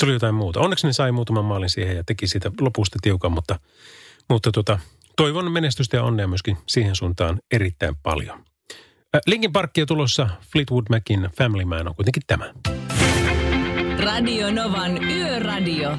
[0.00, 0.60] se oli jotain muuta.
[0.60, 3.58] Onneksi ne sai muutaman maalin siihen ja teki siitä lopusta tiukan, mutta–
[4.30, 4.78] mutta tota,
[5.16, 8.44] toivon menestystä ja onnea myöskin siihen suuntaan erittäin paljon.
[9.26, 12.54] Linkin parkkia tulossa Fleetwood Macin Family Man on kuitenkin tämä.
[14.04, 15.90] Radio Novan Yöradio.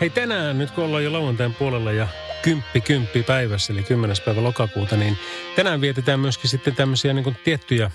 [0.00, 2.08] Hei tänään, nyt kun ollaan jo lauantain puolella ja
[2.42, 4.16] kymppi kymppi päivässä, eli 10.
[4.24, 5.18] päivä lokakuuta, niin
[5.56, 7.90] tänään vietetään myöskin sitten tämmöisiä niin tiettyjä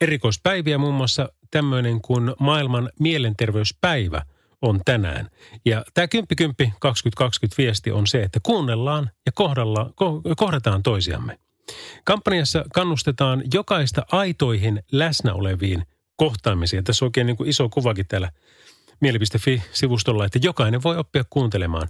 [0.00, 4.22] erikoispäiviä, muun muassa tämmöinen kuin maailman mielenterveyspäivä–
[4.62, 5.30] on tänään.
[5.64, 6.36] Ja tämä 10
[6.78, 9.90] 2020 viesti on se, että kuunnellaan ja kohdalla,
[10.36, 11.38] kohdataan toisiamme.
[12.04, 15.82] Kampanjassa kannustetaan jokaista aitoihin läsnä oleviin
[16.16, 16.84] kohtaamisiin.
[16.84, 18.30] Tässä on oikein niin kuin iso kuvakin täällä
[19.02, 21.88] mieli.fi-sivustolla, että jokainen voi oppia kuuntelemaan.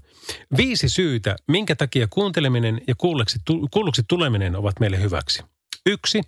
[0.56, 3.38] Viisi syytä, minkä takia kuunteleminen ja kuulluksi,
[3.70, 5.42] kuulluksi tuleminen ovat meille hyväksi.
[5.86, 6.20] Yksi,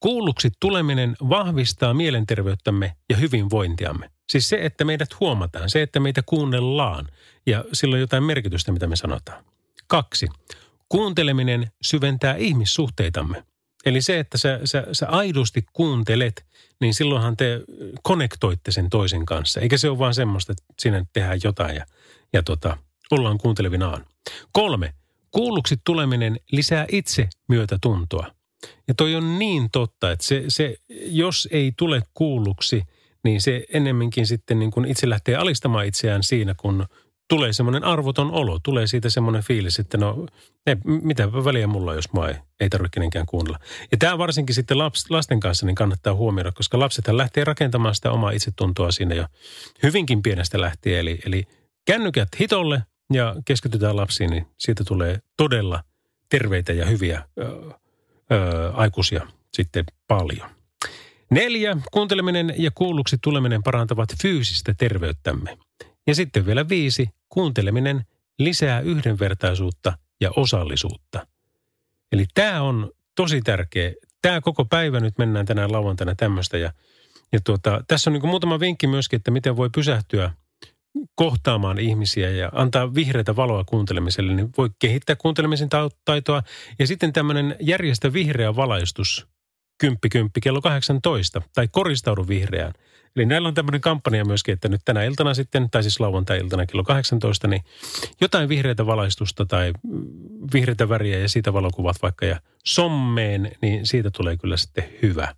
[0.00, 4.10] kuulluksi tuleminen vahvistaa mielenterveyttämme ja hyvinvointiamme.
[4.28, 7.08] Siis se, että meidät huomataan, se, että meitä kuunnellaan
[7.46, 9.44] ja sillä on jotain merkitystä, mitä me sanotaan.
[9.86, 10.26] Kaksi,
[10.88, 13.44] kuunteleminen syventää ihmissuhteitamme.
[13.86, 16.46] Eli se, että sä, sä, sä aidosti kuuntelet,
[16.80, 17.60] niin silloinhan te
[18.02, 19.60] konnektoitte sen toisen kanssa.
[19.60, 21.86] Eikä se ole vaan semmoista, että siinä tehdään jotain ja,
[22.32, 22.76] ja tota,
[23.10, 24.04] ollaan kuuntelevinaan.
[24.52, 24.94] Kolme,
[25.30, 28.30] kuulluksi tuleminen lisää itse myötätuntoa.
[28.88, 30.76] Ja toi on niin totta, että se, se
[31.06, 32.82] jos ei tule kuulluksi–
[33.26, 36.86] niin se ennemminkin sitten niin kuin itse lähtee alistamaan itseään siinä, kun
[37.28, 38.58] tulee semmoinen arvoton olo.
[38.62, 40.26] Tulee siitä semmoinen fiilis, että no
[40.66, 43.58] ei, mitä väliä mulla jos mä ei, ei tarvitse kenenkään kuunnella.
[43.90, 48.10] Ja tämä varsinkin sitten laps, lasten kanssa niin kannattaa huomioida, koska lapsethan lähtee rakentamaan sitä
[48.10, 49.26] omaa itsetuntoa siinä jo
[49.82, 51.00] hyvinkin pienestä lähtien.
[51.00, 51.44] Eli, eli
[51.86, 55.82] kännykät hitolle ja keskitytään lapsiin, niin siitä tulee todella
[56.28, 60.50] terveitä ja hyviä ö, aikuisia sitten paljon.
[61.30, 65.58] Neljä, kuunteleminen ja kuulluksi tuleminen parantavat fyysistä terveyttämme.
[66.06, 68.04] Ja sitten vielä viisi, kuunteleminen
[68.38, 71.26] lisää yhdenvertaisuutta ja osallisuutta.
[72.12, 73.92] Eli tämä on tosi tärkeä.
[74.22, 76.72] Tämä koko päivä nyt mennään tänään lauantaina tämmöistä ja,
[77.32, 80.32] ja tuota, tässä on niin muutama vinkki myöskin, että miten voi pysähtyä
[81.14, 85.68] kohtaamaan ihmisiä ja antaa vihreitä valoa kuuntelemiselle, niin voi kehittää kuuntelemisen
[86.04, 86.42] taitoa.
[86.78, 89.26] Ja sitten tämmöinen järjestä vihreä valaistus,
[89.78, 92.72] kymppi kymppi kello 18, tai koristaudu vihreään.
[93.16, 96.84] Eli näillä on tämmöinen kampanja myöskin, että nyt tänä iltana sitten, tai siis lauantai-iltana kello
[96.84, 97.62] 18, niin
[98.20, 99.72] jotain vihreitä valaistusta tai
[100.52, 105.34] vihreitä väriä ja siitä valokuvat vaikka ja sommeen, niin siitä tulee kyllä sitten hyvä.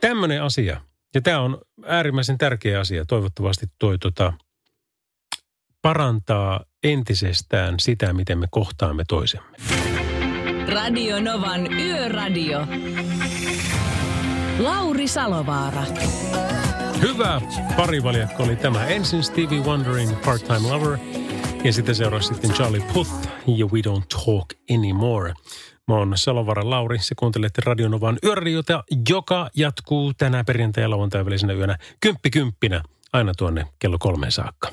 [0.00, 0.80] Tämmöinen asia.
[1.14, 3.04] Ja tämä on äärimmäisen tärkeä asia.
[3.04, 4.32] Toivottavasti toi tota,
[5.82, 9.48] parantaa entisestään sitä, miten me kohtaamme toisemme.
[10.72, 12.66] Radio Novan Yöradio.
[14.58, 15.82] Lauri Salovaara.
[17.00, 17.40] Hyvä
[17.76, 18.86] parivaljakko oli tämä.
[18.86, 20.98] Ensin Stevie Wondering Part-Time Lover
[21.64, 25.34] ja sitten seuraavaksi sitten Charlie Puth ja We Don't Talk Anymore.
[25.88, 31.52] Mä oon Salovaara Lauri, se kuuntelette Radionovan yöradiota, joka jatkuu tänä perjantai- ja lauantai välisenä
[31.52, 34.68] yönä kymppikymppinä aina tuonne kello kolmeen saakka.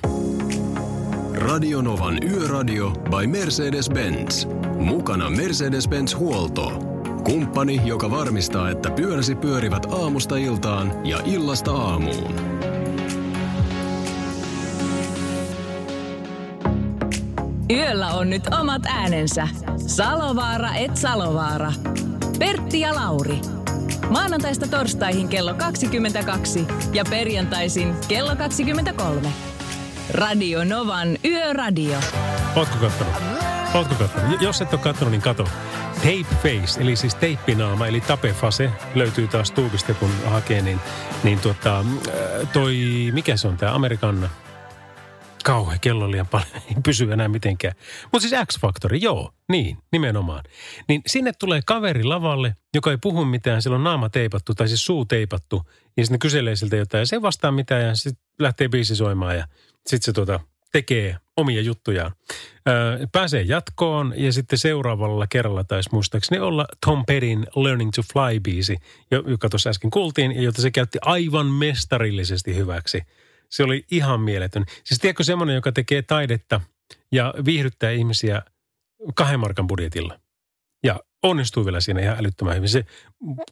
[1.46, 4.48] Radionovan Yöradio by Mercedes-Benz.
[4.80, 6.72] Mukana Mercedes-Benz Huolto.
[7.24, 12.36] Kumppani, joka varmistaa, että pyöräsi pyörivät aamusta iltaan ja illasta aamuun.
[17.72, 19.48] Yöllä on nyt omat äänensä.
[19.78, 21.72] Salovaara et Salovaara.
[22.40, 23.40] Pertti ja Lauri.
[24.10, 29.55] Maanantaista torstaihin kello 22 ja perjantaisin kello 23.
[30.10, 31.98] Radio Novan Yöradio.
[32.56, 33.14] Ootko kattonut?
[33.74, 34.42] Ootko kattonut?
[34.42, 35.44] Jos et ole kattonut, niin kato.
[35.96, 40.80] Tape Face, eli siis teippinaama, eli tapefase, löytyy taas tuubista, kun hakee, niin,
[41.24, 41.86] niin tuota,
[42.54, 42.76] toi,
[43.14, 44.30] mikä se on tämä Amerikan
[45.44, 47.76] kauhean kello liian paljon, ei pysy enää mitenkään.
[48.12, 50.44] Mutta siis X-Factori, joo, niin, nimenomaan.
[50.88, 54.86] Niin sinne tulee kaveri lavalle, joka ei puhu mitään, sillä on naama teipattu tai siis
[54.86, 58.68] suu teipattu, ja sitten kyselee siltä jotain, ja se ei vastaa mitään, ja sitten lähtee
[58.68, 59.48] biisi soimaan, ja
[59.88, 60.40] sitten se tuota,
[60.72, 62.12] tekee omia juttujaan.
[62.70, 68.78] Öö, pääsee jatkoon ja sitten seuraavalla kerralla taisi muistaakseni olla Tom Perin Learning to Fly-biisi,
[69.28, 73.02] joka tuossa äsken kuultiin ja jota se käytti aivan mestarillisesti hyväksi.
[73.50, 74.66] Se oli ihan mieletön.
[74.84, 76.62] Siis tiedätkö semmoinen, joka tekee taidetta
[77.12, 78.42] ja viihdyttää ihmisiä
[79.16, 80.20] kahden markan budjetilla.
[80.84, 82.70] Ja onnistui vielä siinä ihan älyttömän hyvin.
[82.70, 82.86] Se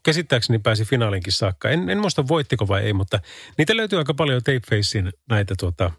[0.03, 1.69] käsittääkseni pääsi finaalinkin saakka.
[1.69, 3.19] En, en muista voittiko vai ei, mutta
[3.57, 5.91] niitä löytyy aika paljon Tapefacein näitä tuota,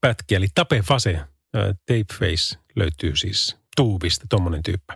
[0.00, 0.38] pätkiä.
[0.38, 1.20] Eli Tape Fase,
[1.52, 4.94] Tapeface löytyy siis tuubista, tommonen tyyppi.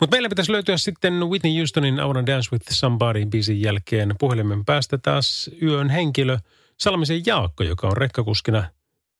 [0.00, 4.64] Mutta meillä pitäisi löytyä sitten Whitney Houstonin I Wanna Dance With Somebody biisin jälkeen puhelimen
[4.64, 6.38] päästä taas yön henkilö
[6.80, 8.70] Salmisen Jaakko, joka on rekkakuskina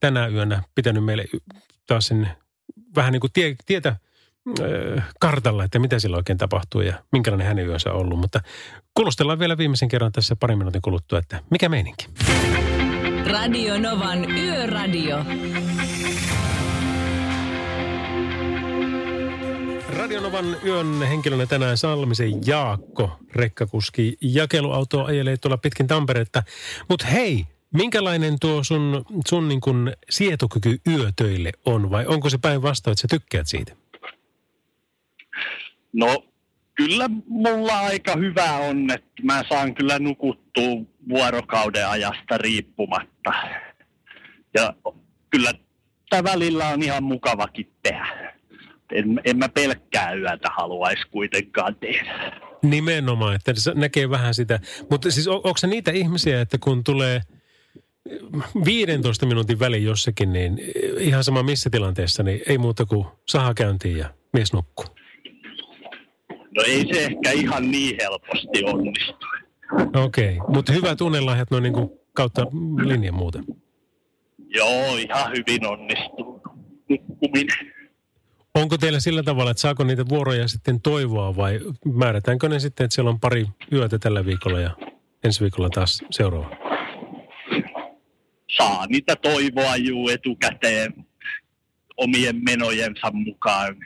[0.01, 1.25] tänä yönä pitänyt meille
[1.87, 2.29] taas sen
[2.97, 3.97] vähän niin kuin tie, tietä
[5.21, 8.19] kartalla, että mitä sillä oikein tapahtuu ja minkälainen hänen yönsä on ollut.
[8.19, 8.41] Mutta
[8.95, 12.07] kuulostellaan vielä viimeisen kerran tässä parin minuutin kuluttua, että mikä meininki.
[13.33, 15.17] Radio Novan Yöradio.
[19.97, 24.17] Radionovan yön henkilönä tänään Salmisen Jaakko, rekkakuski.
[24.21, 26.43] Jakeluauto ajelee tuolla pitkin Tamperetta.
[26.89, 32.93] Mutta hei, minkälainen tuo sun, sun niin kun sietokyky yötöille on vai onko se päinvastoin,
[32.93, 33.77] että sä tykkäät siitä?
[35.93, 36.28] No
[36.79, 40.77] kyllä mulla aika hyvä on, että mä saan kyllä nukuttua
[41.09, 43.33] vuorokauden ajasta riippumatta.
[44.55, 44.75] Ja
[45.31, 45.53] kyllä
[46.11, 48.35] tämä välillä on ihan mukavakin tehdä.
[48.93, 52.41] En, en mä pelkkää yötä haluaisi kuitenkaan tehdä.
[52.63, 54.61] Nimenomaan, että näkee vähän sitä.
[54.91, 57.21] Mutta siis on, onko se niitä ihmisiä, että kun tulee
[58.65, 60.59] 15 minuutin väliin jossakin, niin
[60.99, 64.98] ihan sama missä tilanteessa, niin ei muuta kuin saha käyntiin ja mies nukkuu?
[66.59, 69.27] No ei se ehkä ihan niin helposti onnistu.
[70.05, 70.55] Okei, okay.
[70.55, 72.47] mutta hyvä tunnelahjat noin niin kuin kautta
[72.85, 73.45] linjan muuten.
[74.49, 76.43] Joo, ihan hyvin onnistuu
[76.89, 77.73] nukkuminen.
[78.55, 82.95] Onko teillä sillä tavalla, että saako niitä vuoroja sitten toivoa vai määrätäänkö ne sitten, että
[82.95, 84.71] siellä on pari yötä tällä viikolla ja
[85.25, 86.57] ensi viikolla taas seuraava?
[88.57, 90.95] Saa niitä toivoa juu etukäteen
[91.97, 93.77] omien menojensa mukaan.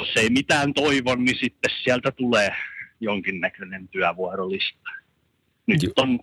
[0.00, 2.50] Jos ei mitään toivon, niin sitten sieltä tulee
[3.00, 4.90] jonkinnäköinen työvuorolista.
[5.66, 6.20] Nyt on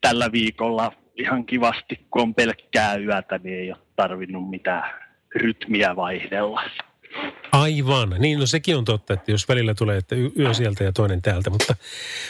[0.00, 4.90] tällä viikolla ihan kivasti, kun on pelkkää yötä, niin ei ole tarvinnut mitään
[5.34, 6.62] rytmiä vaihdella.
[7.52, 8.14] Aivan.
[8.18, 11.50] Niin, no sekin on totta, että jos välillä tulee, että yö sieltä ja toinen täältä.
[11.50, 11.76] Mutta,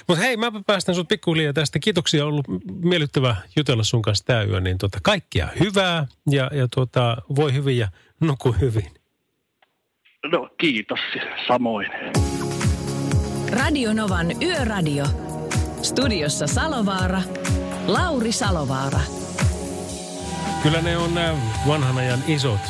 [0.08, 1.78] mutta hei, mä päästän sut pikkuhiljaa tästä.
[1.78, 2.46] Kiitoksia, on ollut
[2.82, 4.60] miellyttävä jutella sun kanssa tämä yö.
[4.60, 7.88] Niin tota, kaikkia hyvää ja, ja tota, voi hyvin ja
[8.20, 9.03] nuku hyvin.
[10.32, 11.00] No kiitos,
[11.46, 11.88] samoin.
[13.50, 15.04] Radio Novan Yöradio.
[15.82, 17.22] Studiossa Salovaara,
[17.86, 19.00] Lauri Salovaara.
[20.62, 21.34] Kyllä ne on nämä
[21.68, 22.60] vanhan ajan isot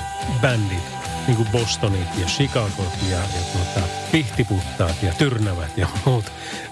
[0.40, 0.84] bändit,
[1.26, 6.24] niin kuin Bostonit ja Chicagot ja, ja tuota, Pihtiputtaat ja Tyrnävät ja muut.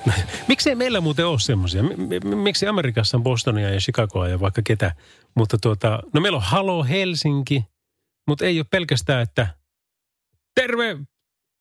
[0.48, 1.82] Miksei meillä muuten ole semmoisia?
[2.24, 4.94] Miksi Amerikassa on Bostonia ja Chicagoa ja vaikka ketä?
[5.34, 7.64] Mutta tuota, no meillä on Halo Helsinki,
[8.28, 9.61] mutta ei ole pelkästään, että
[10.54, 10.98] terve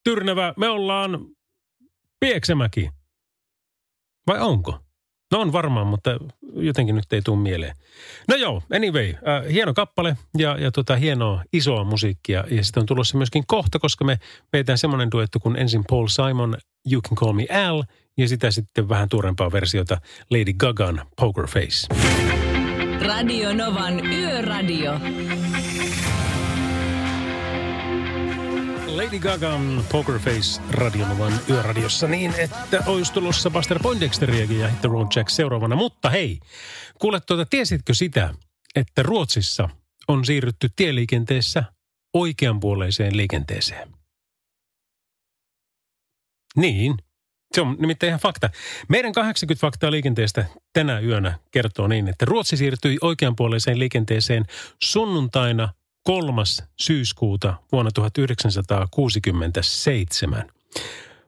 [0.04, 1.26] Tyrnävä, me ollaan
[2.20, 2.90] Pieksämäki.
[4.28, 4.80] Vai onko?
[5.32, 6.12] No on varmaan, mutta
[6.54, 7.76] jotenkin nyt ei tule mieleen.
[8.28, 12.44] No joo, anyway, äh, hieno kappale ja, ja tota, hienoa isoa musiikkia.
[12.50, 14.20] Ja sitten on tulossa myöskin kohta, koska me
[14.54, 16.58] veitään semmoinen duettu kuin ensin Paul Simon,
[16.92, 17.84] You Can Call Me Al,
[18.18, 21.88] ja sitä sitten vähän tuorempaa versiota Lady Gagan Poker Face.
[23.06, 25.00] Radio Novan Yöradio.
[28.98, 34.90] Lady Gagan Poker Face Radionovan yöradiossa niin, että olisi tulossa Buster Poindexteriakin ja Hit the
[35.16, 35.76] Jack seuraavana.
[35.76, 36.40] Mutta hei,
[37.00, 38.34] kuule tuota, tiesitkö sitä,
[38.76, 39.70] että Ruotsissa
[40.08, 41.64] on siirrytty tieliikenteessä
[42.14, 43.90] oikeanpuoleiseen liikenteeseen?
[46.56, 46.96] Niin,
[47.54, 48.50] se on nimittäin ihan fakta.
[48.90, 54.46] Meidän 80 faktaa liikenteestä tänä yönä kertoo niin, että Ruotsi siirtyi oikeanpuoleiseen liikenteeseen
[54.84, 55.70] sunnuntaina–
[56.04, 56.42] 3.
[56.82, 60.52] syyskuuta vuonna 1967.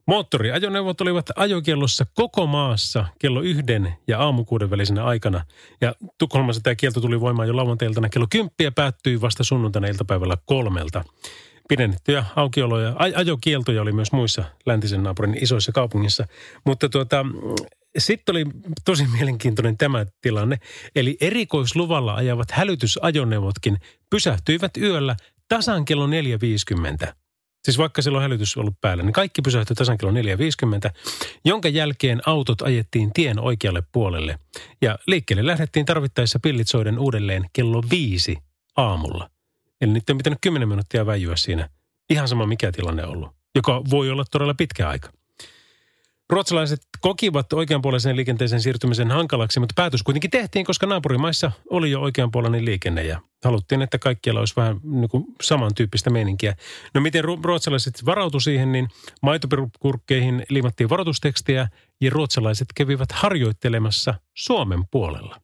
[0.08, 5.46] Moottoriajoneuvot olivat ajokiellossa koko maassa kello yhden ja aamukuuden välisenä aikana.
[5.82, 11.04] Ja Tukholmassa tämä kielto tuli voimaan jo lauantailtana kello kymppiä päättyi vasta sunnuntaina iltapäivällä kolmelta.
[11.68, 16.28] Pidennettyjä aukioloja, ajokieltoja oli myös muissa läntisen naapurin isoissa kaupungissa.
[16.66, 17.26] Mutta tuota,
[17.98, 18.46] sitten oli
[18.86, 20.58] tosi mielenkiintoinen tämä tilanne.
[20.96, 23.78] Eli erikoisluvalla ajavat hälytysajoneuvotkin
[24.10, 25.16] pysähtyivät yöllä
[25.50, 27.14] tasan kello 4.50.
[27.66, 30.20] Siis vaikka silloin hälytys ollut päällä, niin kaikki pysähtyi tasan kello 4.50,
[31.46, 34.40] jonka jälkeen autot ajettiin tien oikealle puolelle.
[34.82, 38.38] Ja liikkeelle lähdettiin tarvittaessa pillitsoiden uudelleen kello viisi
[38.78, 39.30] aamulla.
[39.82, 41.70] Eli niiden on pitänyt 10 minuuttia väijyä siinä.
[42.10, 45.10] Ihan sama mikä tilanne ollut, joka voi olla todella pitkä aika.
[46.30, 52.66] Ruotsalaiset kokivat oikeanpuoleisen liikenteeseen siirtymisen hankalaksi, mutta päätös kuitenkin tehtiin, koska naapurimaissa oli jo oikeanpuoleinen
[52.66, 56.56] liikenne ja haluttiin, että kaikkialla olisi vähän niin kuin samantyyppistä meininkiä.
[56.94, 58.88] No miten ruotsalaiset varautu siihen, niin
[59.22, 61.68] maitokurkkeihin liimattiin varoitustekstiä
[62.02, 65.42] ja ruotsalaiset kävivät harjoittelemassa Suomen puolella.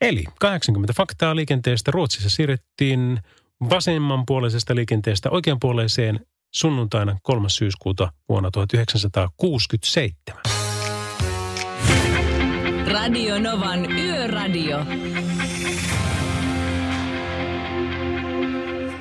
[0.00, 3.20] Eli 80 faktaa liikenteestä Ruotsissa siirrettiin
[3.70, 7.48] vasemmanpuoleisesta liikenteestä oikeanpuoleiseen sunnuntaina 3.
[7.48, 10.42] syyskuuta vuonna 1967.
[12.86, 14.84] Radio Novan Yöradio.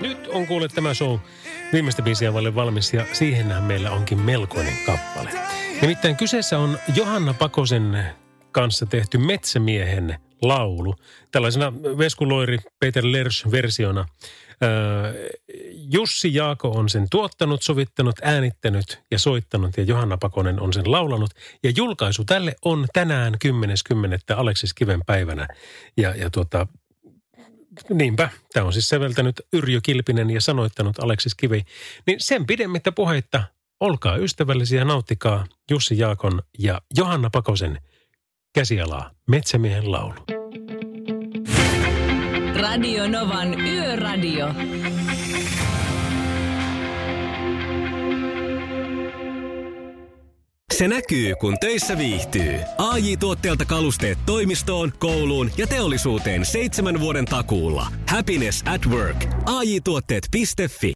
[0.01, 1.19] Nyt on kuule tämä show
[1.73, 5.29] viimeistä biisiä vaille valmis ja siihenhän meillä onkin melkoinen kappale.
[5.81, 8.05] Nimittäin kyseessä on Johanna Pakosen
[8.51, 10.95] kanssa tehty Metsämiehen laulu.
[11.31, 14.05] Tällaisena Veskuloiri Peter Lers-versiona
[15.91, 21.31] Jussi Jaako on sen tuottanut, sovittanut, äänittänyt ja soittanut ja Johanna Pakonen on sen laulanut.
[21.63, 24.35] Ja julkaisu tälle on tänään 10.10.
[24.35, 25.47] Aleksis Kiven päivänä.
[25.97, 26.67] Ja, ja tuota,
[27.89, 31.63] niinpä, tämä on siis säveltänyt Yrjö Kilpinen ja sanoittanut Aleksis Kivi.
[32.07, 33.43] Niin sen pidemmittä puheitta,
[33.79, 37.81] olkaa ystävällisiä nauttikaa Jussi Jaakon ja Johanna Pakosen
[38.53, 40.40] käsialaa Metsämiehen laulu.
[42.71, 44.47] Radio Novan Yöradio.
[50.73, 52.53] Se näkyy, kun töissä viihtyy.
[52.77, 57.87] ai tuotteelta kalusteet toimistoon, kouluun ja teollisuuteen seitsemän vuoden takuulla.
[58.09, 59.25] Happiness at work.
[59.45, 60.89] AJ-tuotteet.fi